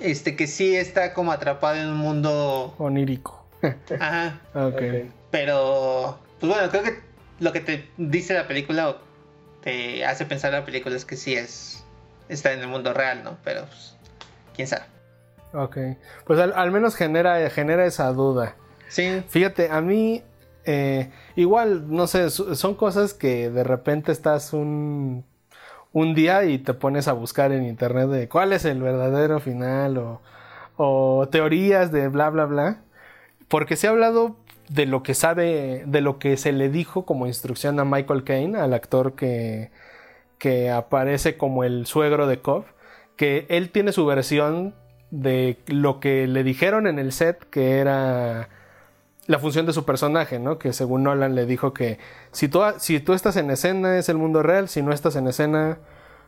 [0.00, 3.46] este, que sí está como atrapado en un mundo onírico.
[4.00, 4.40] Ajá.
[4.54, 5.10] okay.
[5.30, 7.00] Pero, pues bueno, creo que
[7.38, 8.96] lo que te dice la película
[9.62, 11.84] te hace pensar la película es que sí es
[12.28, 13.36] está en el mundo real, ¿no?
[13.44, 13.96] Pero pues,
[14.54, 14.84] quién sabe.
[15.52, 15.78] Ok,
[16.24, 18.54] pues al, menos genera, genera esa duda.
[18.88, 19.22] Sí.
[19.28, 20.22] Fíjate, a mí
[20.64, 25.24] eh, igual, no sé, son cosas que de repente estás un,
[25.92, 29.98] un día y te pones a buscar en internet de cuál es el verdadero final
[29.98, 30.20] o,
[30.76, 32.78] o teorías de bla, bla, bla.
[33.48, 34.36] Porque se ha hablado
[34.70, 38.58] de lo que sabe, de lo que se le dijo como instrucción a Michael Caine,
[38.58, 39.70] al actor que,
[40.38, 42.64] que aparece como el suegro de Cobb,
[43.16, 44.74] que él tiene su versión
[45.10, 48.48] de lo que le dijeron en el set, que era
[49.26, 50.58] la función de su personaje, ¿no?
[50.58, 51.98] Que según Nolan le dijo que
[52.30, 55.26] si tú, si tú estás en escena es el mundo real, si no estás en
[55.26, 55.78] escena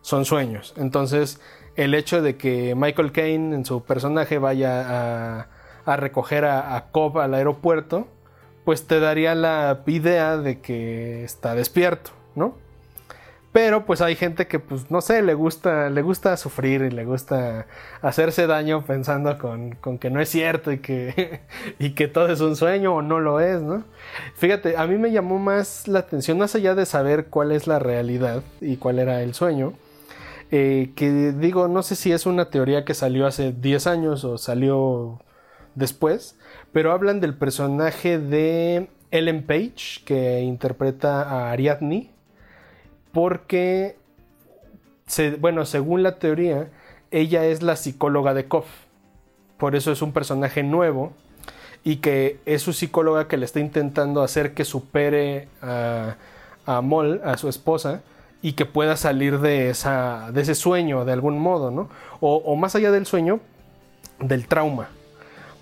[0.00, 0.74] son sueños.
[0.76, 1.40] Entonces,
[1.76, 5.46] el hecho de que Michael Caine en su personaje vaya
[5.86, 8.08] a, recoger a, a Cobb al aeropuerto,
[8.64, 12.56] pues te daría la idea de que está despierto, ¿no?
[13.52, 17.04] Pero pues hay gente que pues no sé, le gusta, le gusta sufrir y le
[17.04, 17.66] gusta
[18.00, 21.42] hacerse daño pensando con, que no es cierto y que,
[21.78, 23.84] y que todo es un sueño o no lo es, ¿no?
[24.36, 27.78] Fíjate, a mí me llamó más la atención, más allá de saber cuál es la
[27.78, 29.74] realidad y cuál era el sueño,
[30.50, 34.38] eh, que digo, no sé si es una teoría que salió hace 10 años o
[34.38, 35.20] salió
[35.74, 36.36] después,
[36.72, 42.10] pero hablan del personaje de Ellen Page que interpreta a Ariadne
[43.12, 43.96] porque,
[45.38, 46.70] bueno, según la teoría,
[47.10, 48.66] ella es la psicóloga de Koff.
[49.58, 51.12] Por eso es un personaje nuevo
[51.84, 56.16] y que es su psicóloga que le está intentando hacer que supere a,
[56.64, 58.02] a Moll, a su esposa,
[58.42, 61.88] y que pueda salir de, esa, de ese sueño de algún modo, ¿no?
[62.20, 63.40] O, más allá del sueño,
[64.18, 64.88] del trauma.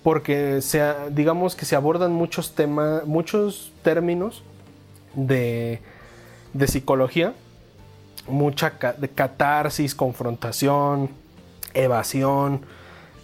[0.03, 4.43] Porque se, digamos que se abordan muchos temas, muchos términos
[5.13, 5.79] de,
[6.53, 7.33] de psicología,
[8.27, 11.09] mucha de catarsis, confrontación,
[11.73, 12.61] evasión,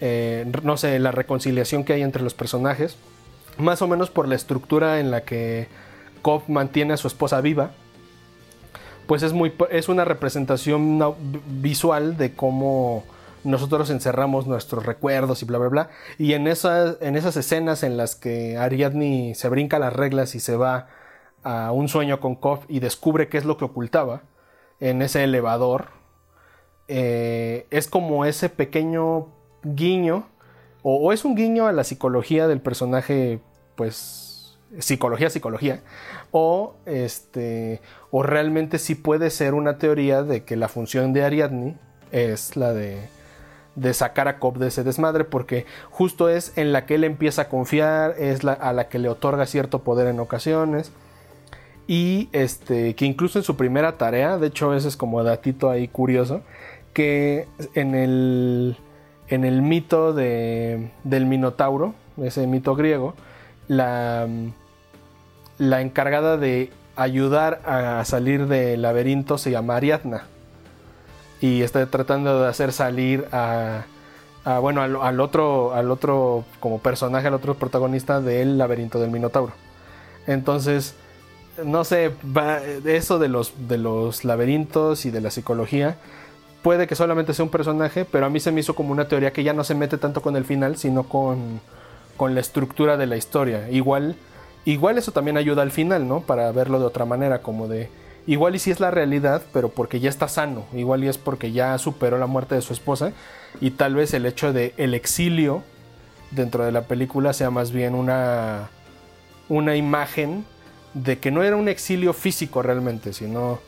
[0.02, 2.98] eh, no sé, la reconciliación que hay entre los personajes,
[3.58, 5.68] más o menos por la estructura en la que
[6.22, 7.72] Cobb mantiene a su esposa viva,
[9.08, 11.02] pues es, muy, es una representación
[11.62, 13.06] visual de cómo
[13.48, 15.90] nosotros encerramos nuestros recuerdos y bla, bla, bla.
[16.18, 20.40] Y en, esas, en esas escenas en las que Ariadne se brinca las reglas y
[20.40, 20.88] se va
[21.44, 24.24] a un sueño con Koff y descubre qué es lo que ocultaba
[24.80, 25.88] en ese elevador,
[26.88, 29.28] eh, es como ese pequeño
[29.64, 30.28] guiño,
[30.84, 33.40] o, es un guiño a la psicología del personaje,
[33.76, 35.82] pues, psicología, psicología,
[36.32, 37.82] o, este,
[38.12, 41.78] o realmente sí puede ser una teoría de que la función de Ariadne
[42.12, 43.10] es la de,
[43.78, 47.44] de sacar a Cobb de ese desmadre, porque justo es en la que él empieza
[47.44, 50.92] a confiar, es a la que le otorga cierto poder en ocasiones
[51.88, 55.88] y este que incluso en su primera tarea, de hecho ese es como datito ahí
[55.88, 56.42] curioso,
[56.92, 58.78] que en el
[59.30, 63.14] en el mito de, del Minotauro, ese mito griego,
[63.68, 64.28] la,
[65.58, 70.24] la encargada de ayudar a salir del laberinto se llama Ariadna.
[71.40, 73.86] Y está tratando de hacer salir a,
[74.62, 79.54] bueno, al, al, otro, al otro como personaje, al otro protagonista del laberinto del Minotauro.
[80.26, 80.96] Entonces,
[81.64, 82.12] no sé,
[82.86, 85.98] eso de los, de los laberintos y de la psicología,
[86.62, 89.32] puede que solamente sea un personaje, pero a mí se me hizo como una teoría
[89.32, 91.62] que ya no se mete tanto con el final, sino con,
[92.18, 93.70] con la estructura de la historia.
[93.70, 94.16] Igual,
[94.66, 96.22] igual eso también ayuda al final, ¿no?
[96.22, 97.90] Para verlo de otra manera, como de...
[98.28, 100.66] Igual y si es la realidad, pero porque ya está sano.
[100.74, 103.14] Igual y es porque ya superó la muerte de su esposa.
[103.62, 105.64] Y tal vez el hecho de el exilio
[106.32, 108.70] dentro de la película sea más bien una,
[109.48, 110.46] una imagen
[110.94, 113.60] de que no era un exilio físico realmente, sino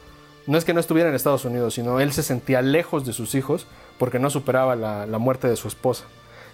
[0.46, 3.36] no es que no estuviera en Estados Unidos, sino él se sentía lejos de sus
[3.36, 3.66] hijos
[3.98, 6.06] porque no superaba la, muerte de su esposa.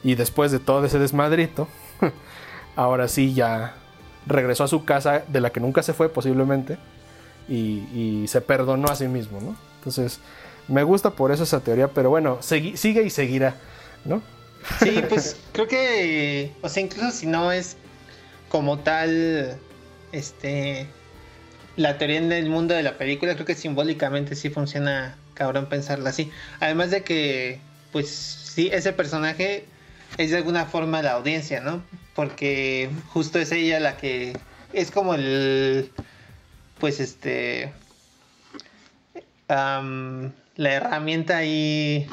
[0.03, 1.67] Y después de todo ese desmadrito,
[2.75, 3.75] ahora sí ya
[4.27, 6.77] regresó a su casa de la que nunca se fue posiblemente
[7.47, 9.55] y, se perdonó a sí mismo, ¿no?
[9.77, 10.19] Entonces,
[10.67, 13.55] me gusta por eso esa teoría, pero bueno, sigue y seguirá,
[14.03, 14.21] ¿no?
[14.79, 17.77] Sí, pues creo que, o sea, incluso si no es
[18.49, 19.57] como tal
[20.11, 20.87] este
[21.75, 26.09] la teoría en el mundo de la película, creo que simbólicamente sí funciona cabrón pensarla
[26.09, 26.31] así.
[26.59, 27.59] Además de que,
[27.91, 29.65] pues sí, ese personaje
[30.17, 31.83] es de alguna forma la audiencia, ¿no?
[32.15, 34.37] Porque justo es ella la que
[34.73, 35.91] es como el,
[36.85, 37.73] pues este,
[39.47, 42.07] la herramienta ahí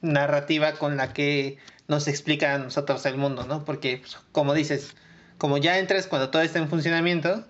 [0.00, 3.66] narrativa con la que nos explica a nosotros el mundo, ¿no?
[3.66, 4.96] Porque, pues, como dices,
[5.36, 7.44] como ya entras cuando todo está en funcionamiento,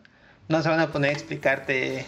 [0.49, 2.07] no se van a poner a explicarte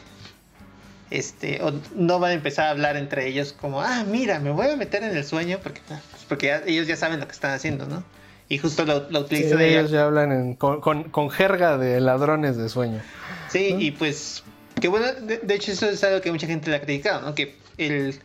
[1.10, 4.66] este o no van a empezar a hablar entre ellos como ah mira me voy
[4.66, 7.86] a meter en el sueño porque pues, porque ellos ya saben lo que están haciendo
[7.86, 8.02] no
[8.48, 13.00] y justo lo, lo utilizan ellos ya hablan con, jerga de ladrones de sueño
[13.48, 14.42] sí y pues
[14.80, 17.56] que bueno de, hecho eso es algo que mucha gente le ha criticado no que
[17.78, 18.18] el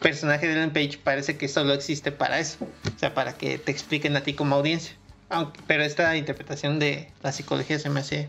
[0.00, 2.58] personaje de Ellen Page parece que solo existe para eso
[2.94, 4.96] o sea para que te expliquen a ti como audiencia
[5.66, 8.28] pero esta interpretación de la psicología se me hace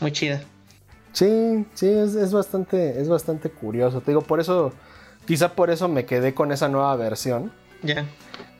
[0.00, 0.42] muy chida.
[1.12, 4.00] Sí, sí, es, bastante, es bastante curioso.
[4.00, 4.72] Te digo, por eso,
[5.26, 7.52] quizá por eso me quedé con esa nueva versión.
[7.82, 8.04] Ya.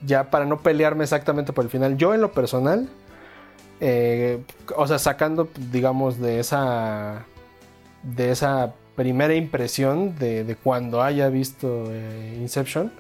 [0.05, 1.97] Ya para no pelearme exactamente por el final.
[1.97, 2.89] Yo en lo personal,
[3.81, 4.43] Eh,
[4.77, 7.25] o sea, sacando, digamos, de esa.
[8.03, 12.93] de esa primera impresión de, cuando haya visto eh, Inception,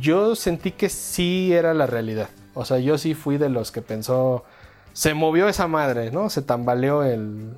[0.00, 2.28] yo sentí que sí era la realidad.
[2.54, 4.44] O sea, yo sí fui de los que pensó.
[4.92, 6.28] Se movió esa madre, ¿no?
[6.30, 7.56] Se tambaleó el,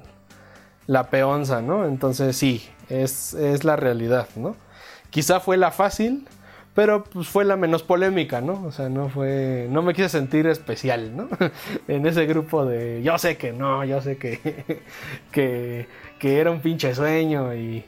[0.87, 1.87] la peonza, ¿no?
[1.87, 4.55] Entonces sí, es, es la realidad, ¿no?
[5.11, 6.29] Quizá fue la fácil,
[6.75, 8.65] pero pues fue la menos polémica, ¿no?
[8.65, 11.29] O sea, no fue, no me quise sentir especial, ¿no?
[11.89, 14.83] en ese grupo de, yo sé que no, yo sé que,
[15.33, 15.87] que,
[16.19, 17.85] que era un pinche sueño y,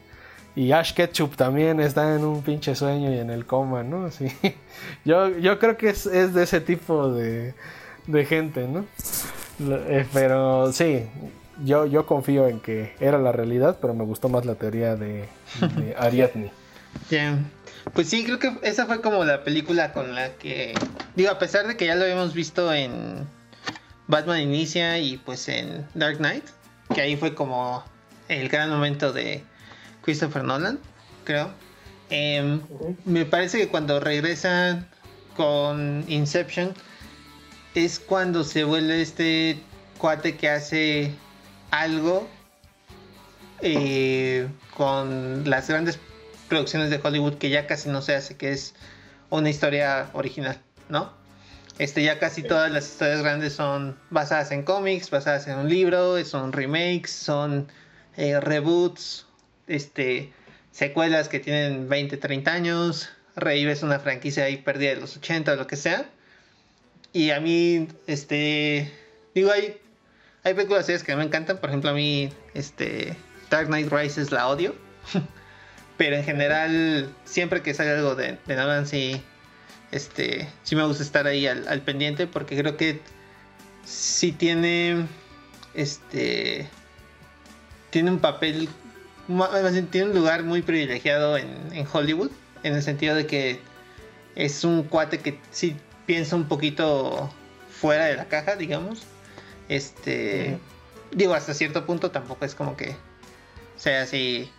[0.54, 4.10] y Ash Ketchup también está en un pinche sueño y en el coma, ¿no?
[4.10, 4.32] Sí.
[5.04, 7.54] Yo, yo creo que es, es de ese tipo de,
[8.06, 8.84] de gente, ¿no?
[9.60, 11.06] Eh, pero sí,
[11.64, 15.28] yo, yo confío en que era la realidad, pero me gustó más la teoría de,
[15.98, 16.52] Ariadne.
[17.10, 17.50] Bien.
[17.96, 20.74] Pues sí, creo que esa fue como la película con la que.
[21.14, 23.26] Digo, a pesar de que ya lo habíamos visto en
[24.06, 26.44] Batman Inicia y pues en Dark Knight,
[26.94, 27.82] que ahí fue como
[28.28, 29.42] el gran momento de
[30.02, 30.78] Christopher Nolan,
[31.24, 31.50] creo.
[32.10, 32.60] Em,
[33.06, 34.86] me parece que cuando regresan
[35.34, 36.74] con Inception
[37.74, 39.58] es cuando se vuelve este
[39.96, 41.14] cuate que hace
[41.70, 42.28] algo
[43.62, 45.98] eh, con las grandes
[46.48, 48.74] producciones de Hollywood que ya casi no se hace, que es
[49.30, 51.12] una historia original, ¿no?
[51.78, 56.24] Este, ya casi todas las historias grandes son basadas en cómics, basadas en un libro,
[56.24, 57.68] son remakes, son
[58.16, 59.26] eh, reboots,
[59.66, 60.32] este,
[60.70, 65.56] secuelas que tienen 20, 30 años, revives una franquicia ahí perdida de los 80 o
[65.56, 66.08] lo que sea.
[67.12, 68.90] Y a mí, este,
[69.34, 69.78] digo, hay
[70.46, 73.16] hay películas que me encantan, por ejemplo a mí este
[73.50, 74.76] Dark Knight Rises la odio.
[75.96, 79.22] Pero en general, siempre que sale algo de, de Nolan, sí,
[79.92, 83.00] este, sí me gusta estar ahí al, pendiente porque creo que
[83.84, 85.06] sí tiene,
[85.74, 86.68] este,
[87.90, 88.68] tiene un papel,
[89.90, 92.30] tiene un lugar muy privilegiado en, en Hollywood,
[92.62, 93.60] en el sentido de que
[94.34, 97.32] es un cuate que sí piensa un poquito
[97.70, 99.02] fuera de la caja, digamos.
[99.68, 100.58] Este,
[101.10, 102.96] digo, hasta cierto punto tampoco es como que
[103.76, 104.50] sea así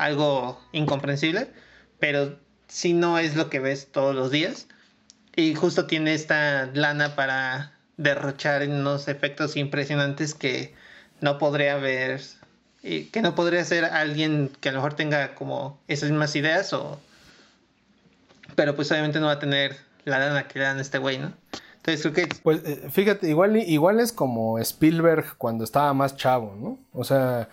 [0.00, 1.48] algo incomprensible,
[1.98, 2.38] pero
[2.68, 4.66] si no es lo que ves todos los días.
[5.36, 10.74] Y justo tiene esta lana para derrochar unos efectos impresionantes que
[11.20, 12.20] no podría ver,
[12.82, 16.98] que no podría ser alguien que a lo mejor tenga como esas mismas ideas o...
[18.56, 21.32] Pero pues obviamente no va a tener la lana que le dan este güey, ¿no?
[22.42, 26.78] Pues eh, fíjate, igual, igual es como Spielberg cuando estaba más chavo, ¿no?
[26.92, 27.48] O sea,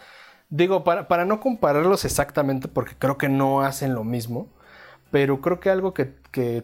[0.50, 4.48] digo, para, para no compararlos exactamente, porque creo que no hacen lo mismo,
[5.12, 6.16] pero creo que algo que,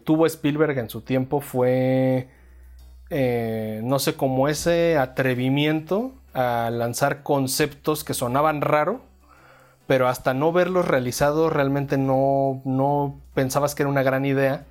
[0.03, 2.29] tuvo Spielberg en su tiempo fue,
[3.09, 9.01] eh, no sé, como ese atrevimiento a lanzar conceptos que sonaban raro,
[9.87, 14.65] pero hasta no verlos realizados realmente no, no pensabas que era una gran idea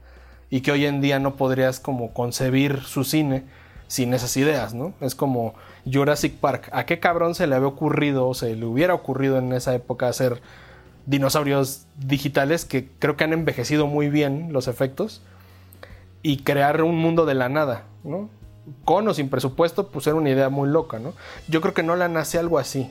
[0.51, 3.43] y que hoy en día no podrías como concebir su cine
[3.89, 4.95] sin esas ideas, ¿no?
[5.01, 5.55] Es como
[5.91, 6.69] Jurassic Park.
[6.73, 10.09] ¿A qué cabrón se le había ocurrido o se le hubiera ocurrido en esa época
[10.09, 10.41] hacer
[11.07, 15.23] dinosaurios digitales que creo que han envejecido muy bien los efectos
[16.23, 18.31] y crear un mundo de la nada, ¿no?
[18.85, 21.15] Con o sin presupuesto, pues era una idea muy loca, ¿no?
[21.49, 22.91] Yo creo que no la nace algo así.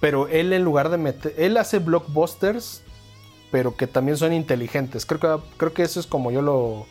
[0.00, 1.34] Pero él en lugar de meter...
[1.36, 2.84] Él hace blockbusters
[3.50, 5.06] pero que también son inteligentes.
[5.06, 6.86] Creo que, creo que eso es como yo lo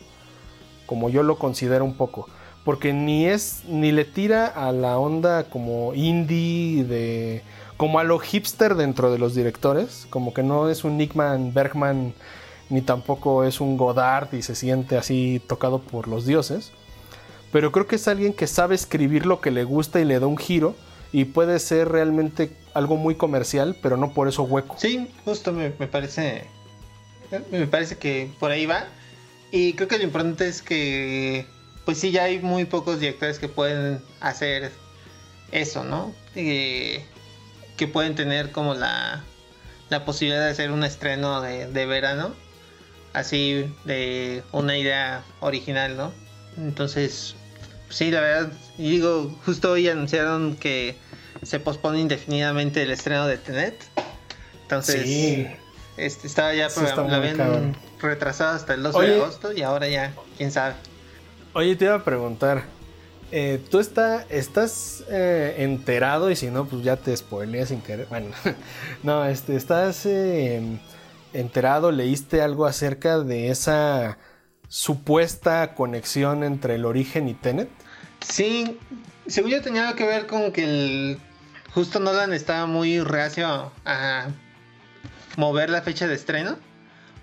[0.86, 2.28] como yo lo considero un poco,
[2.64, 7.42] porque ni es ni le tira a la onda como indie de
[7.76, 12.12] como a lo hipster dentro de los directores, como que no es un Nickman Bergman
[12.68, 16.72] ni tampoco es un Godard y se siente así tocado por los dioses.
[17.52, 20.26] Pero creo que es alguien que sabe escribir lo que le gusta y le da
[20.26, 20.76] un giro
[21.12, 24.76] y puede ser realmente algo muy comercial, pero no por eso hueco.
[24.78, 26.44] Sí, justo me, parece.
[27.50, 28.84] Me parece que por ahí va.
[29.50, 31.46] Y creo que lo importante es que.
[31.84, 34.70] Pues sí, ya hay muy pocos directores que pueden hacer
[35.52, 36.14] eso, ¿no?
[36.34, 39.24] que pueden tener como la,
[39.88, 42.34] la posibilidad de hacer un estreno de, de verano.
[43.12, 46.12] Así de una idea original, ¿no?
[46.56, 47.34] Entonces,
[47.88, 50.96] sí, la verdad, digo, justo hoy anunciaron que
[51.42, 53.82] se pospone indefinidamente el estreno de Tenet.
[54.62, 55.48] Entonces,
[55.96, 60.12] este, estaba ya programado, la habían retrasado hasta el 12 de agosto y ahora ya,
[60.36, 60.74] quién sabe.
[61.52, 62.62] Oye, te iba a preguntar,
[63.32, 68.06] eh, ¿tú está, estás eh, enterado y si no, pues ya te spoileé sin querer?
[68.08, 68.28] Bueno,
[69.02, 70.62] no, este, ¿estás eh,
[71.32, 74.18] enterado, leíste algo acerca de esa
[74.68, 77.68] supuesta conexión entre el origen y Tenet?
[78.20, 78.78] Sí,
[79.26, 81.18] según yo tenía que ver con que el
[81.74, 84.28] justo Nolan estaba muy reacio a
[85.36, 86.56] mover la fecha de estreno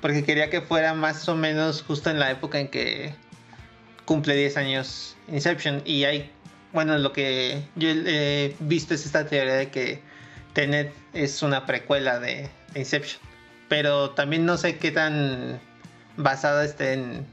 [0.01, 3.15] porque quería que fuera más o menos justo en la época en que
[4.07, 6.31] cumple 10 años Inception y hay
[6.73, 10.01] bueno lo que yo he visto es esta teoría de que
[10.53, 13.21] Tenet es una precuela de, Inception
[13.67, 15.59] pero también no sé qué tan
[16.15, 17.25] basada esté en,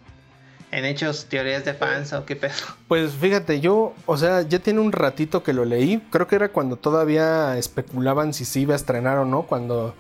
[0.73, 2.55] en hechos, teorías de fans o qué pedo.
[2.89, 6.03] Pues fíjate, yo, o sea, ya tiene un ratito que lo leí.
[6.11, 9.43] Creo que era cuando todavía especulaban si se iba a estrenar o no.
[9.43, 9.95] Cuando.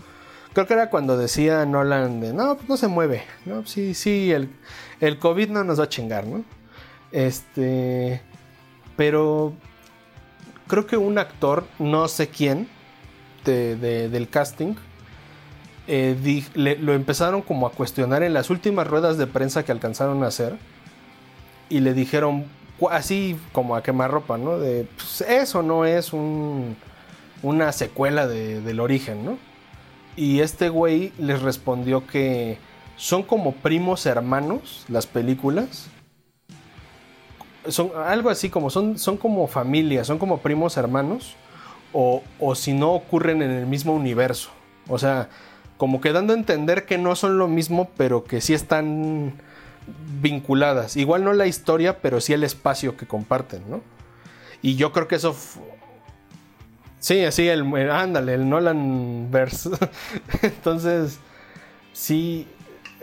[0.52, 3.24] Creo que era cuando decía Nolan de no, pues no se mueve.
[3.44, 4.48] No, sí, sí, el,
[5.00, 6.44] el COVID no nos va a chingar, ¿no?
[7.14, 8.20] Este.
[8.96, 9.54] Pero.
[10.66, 12.68] Creo que un actor, no sé quién,
[13.44, 13.76] de,
[14.08, 14.74] del casting,
[15.86, 20.28] eh, lo empezaron como a cuestionar en las últimas ruedas de prensa que alcanzaron a
[20.28, 20.56] hacer.
[21.68, 22.46] Y le dijeron,
[22.90, 24.58] así como a quemarropa, ¿no?
[24.58, 26.12] De, pues, eso no es
[27.42, 29.38] una secuela del origen, ¿no?
[30.16, 32.58] Y este güey les respondió que
[32.96, 35.88] son como primos hermanos las películas.
[37.68, 41.36] Son algo así como son, son como familias, son como primos hermanos.
[41.92, 44.50] O, o si no ocurren en el mismo universo.
[44.88, 45.28] O sea,
[45.76, 49.34] como que dando a entender que no son lo mismo, pero que sí están
[50.20, 50.96] vinculadas.
[50.96, 53.82] Igual no la historia, pero sí el espacio que comparten, ¿no?
[54.62, 55.36] Y yo creo que eso...
[57.00, 59.68] Sí, así, el, ándale, el Nolan verse.
[60.42, 61.18] Entonces,
[61.92, 62.48] sí,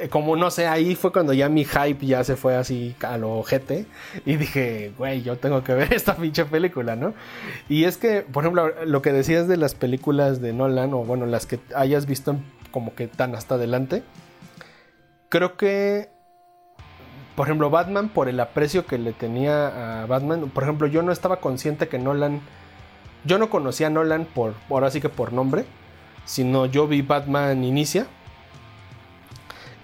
[0.09, 3.37] como no sé, ahí fue cuando ya mi hype ya se fue así a lo
[3.37, 3.85] ojete.
[4.25, 7.13] Y dije, güey, yo tengo que ver esta pinche película, ¿no?
[7.69, 11.25] Y es que, por ejemplo, lo que decías de las películas de Nolan, o bueno,
[11.25, 12.37] las que hayas visto
[12.71, 14.03] como que tan hasta adelante.
[15.29, 16.09] Creo que,
[17.35, 21.11] por ejemplo, Batman, por el aprecio que le tenía a Batman, por ejemplo, yo no
[21.11, 22.41] estaba consciente que Nolan,
[23.23, 25.65] yo no conocía a Nolan por, ahora sí que por nombre,
[26.25, 28.07] sino yo vi Batman Inicia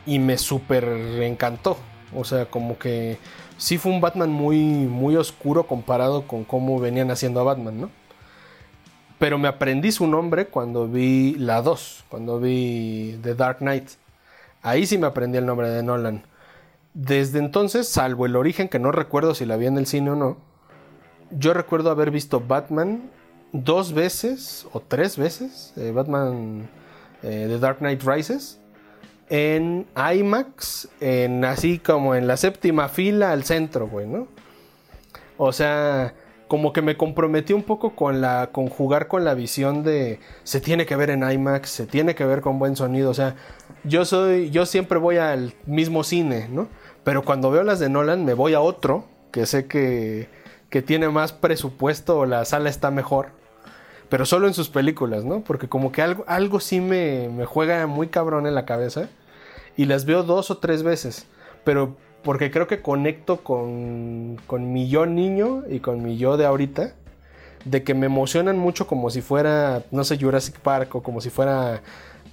[0.08, 0.86] y me súper
[1.22, 1.78] encantó.
[2.16, 3.20] O sea, como que
[3.58, 7.90] sí fue un Batman muy, muy oscuro comparado con cómo venían haciendo a Batman, ¿no?
[9.20, 13.90] Pero me aprendí su nombre cuando vi la 2, cuando vi The Dark Knight.
[14.62, 16.24] Ahí sí me aprendí el nombre de Nolan.
[16.94, 20.16] Desde entonces, salvo el origen, que no recuerdo si la vi en el cine o
[20.16, 20.38] no,
[21.32, 23.10] yo recuerdo haber visto Batman
[23.52, 26.70] dos veces o tres veces, eh, Batman
[27.24, 28.60] eh, The Dark Knight Rises,
[29.30, 34.28] en IMAX, en así como en la séptima fila al centro, güey, ¿no?
[35.38, 36.14] O sea,
[36.48, 40.62] como que me comprometí un poco con la con jugar con la visión de se
[40.62, 43.36] tiene que ver en IMAX, se tiene que ver con buen sonido, o sea,
[43.84, 46.70] yo soy yo siempre voy al mismo cine, ¿no?
[47.04, 50.30] Pero cuando veo las de Nolan me voy a otro que sé que
[50.70, 53.32] que tiene más presupuesto la sala está mejor,
[54.10, 55.42] pero solo en sus películas, ¿no?
[55.42, 59.10] Porque como que algo algo sí me me juega muy cabrón en la cabeza
[59.76, 61.28] y las veo dos o tres veces,
[61.64, 61.96] pero
[62.28, 66.94] porque creo que conecto con, con mi yo niño y con mi yo de ahorita.
[67.64, 71.30] De que me emocionan mucho como si fuera, no sé, Jurassic Park o como si
[71.30, 71.82] fuera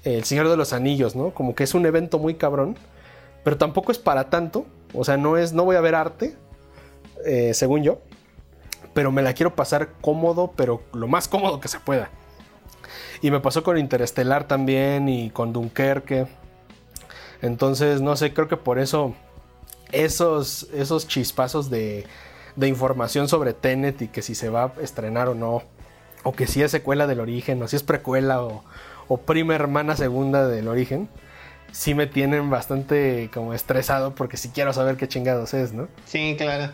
[0.03, 1.31] El Señor de los Anillos, ¿no?
[1.31, 2.77] Como que es un evento muy cabrón.
[3.45, 4.67] Pero tampoco es para tanto.
[4.95, 6.35] O sea, no es, no voy a ver arte,
[7.25, 8.01] eh, según yo.
[8.95, 12.11] Pero me la quiero pasar cómodo, pero lo más cómodo que se pueda.
[13.21, 16.27] Y me pasó con Interestelar también y con Dunkerque.
[17.43, 19.15] Entonces, no sé, creo que por eso
[19.93, 22.07] esos, esos chispazos de,
[22.57, 25.63] información sobre Tenet y que si se va a estrenar o no,
[26.23, 28.65] o que si es secuela del origen, o si es precuela o,
[29.09, 31.09] o prima hermana segunda del origen,
[31.73, 35.89] sí me tienen bastante como estresado porque si quiero saber qué chingados es, ¿no?
[36.07, 36.73] Sí, claro.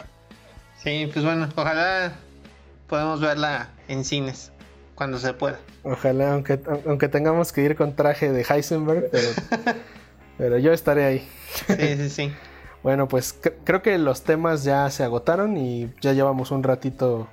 [0.83, 2.13] Sí, pues bueno, ojalá
[2.89, 4.51] podamos verla en cines
[4.95, 5.59] cuando se pueda.
[5.83, 9.29] Ojalá, aunque, aunque tengamos que ir con traje de Heisenberg, pero,
[10.39, 11.29] pero yo estaré ahí.
[11.67, 12.33] Sí, sí, sí.
[12.83, 17.29] Bueno, pues creo que los temas ya se agotaron y ya llevamos un ratito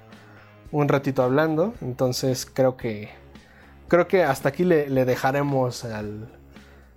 [0.72, 3.10] un ratito hablando, entonces creo que
[3.88, 6.30] creo que hasta aquí le, dejaremos al,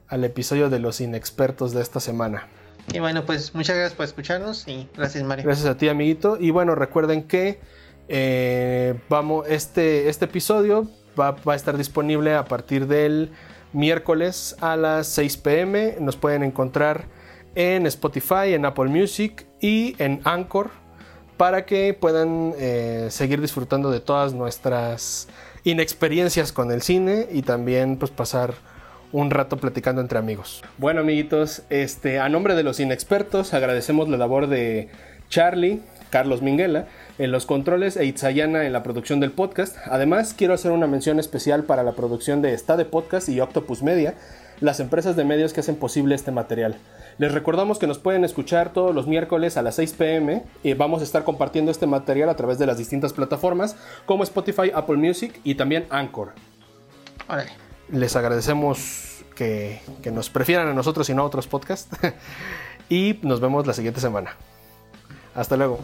[0.08, 2.48] al, episodio de los inexpertos de esta semana.
[2.92, 5.44] Y bueno, pues muchas gracias por escucharnos y gracias Mario.
[5.44, 7.60] Gracias a ti amiguito y bueno, recuerden que
[8.08, 10.88] eh, vamos, este, este episodio
[11.18, 13.30] va, a estar disponible a partir del
[13.72, 17.04] miércoles a las 6 pm, nos pueden encontrar
[17.54, 20.70] en Spotify, en Apple Music y en Anchor
[21.36, 25.28] para que puedan eh, seguir disfrutando de todas nuestras
[25.64, 28.54] inexperiencias con el cine y también pues pasar
[29.12, 30.62] un rato platicando entre amigos.
[30.78, 34.88] Bueno amiguitos, este, a nombre de los inexpertos agradecemos la labor de
[35.28, 35.80] Charlie,
[36.10, 36.86] Carlos Minguela
[37.18, 39.76] en los controles e Itzayana en la producción del podcast.
[39.86, 43.82] Además, quiero hacer una mención especial para la producción de Esta de Podcast y Octopus
[43.82, 44.14] Media,
[44.60, 46.76] las empresas de medios que hacen posible este material.
[47.18, 51.00] Les recordamos que nos pueden escuchar todos los miércoles a las 6 pm y vamos
[51.00, 53.76] a estar compartiendo este material a través de las distintas plataformas
[54.06, 56.32] como Spotify, Apple Music y también Anchor.
[57.92, 61.96] Les agradecemos que, que nos prefieran a nosotros y no a otros podcasts.
[62.88, 64.36] y nos vemos la siguiente semana.
[65.34, 65.80] Hasta luego.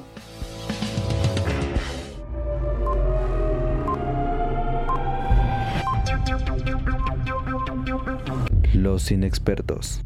[8.74, 10.02] Los inexpertos.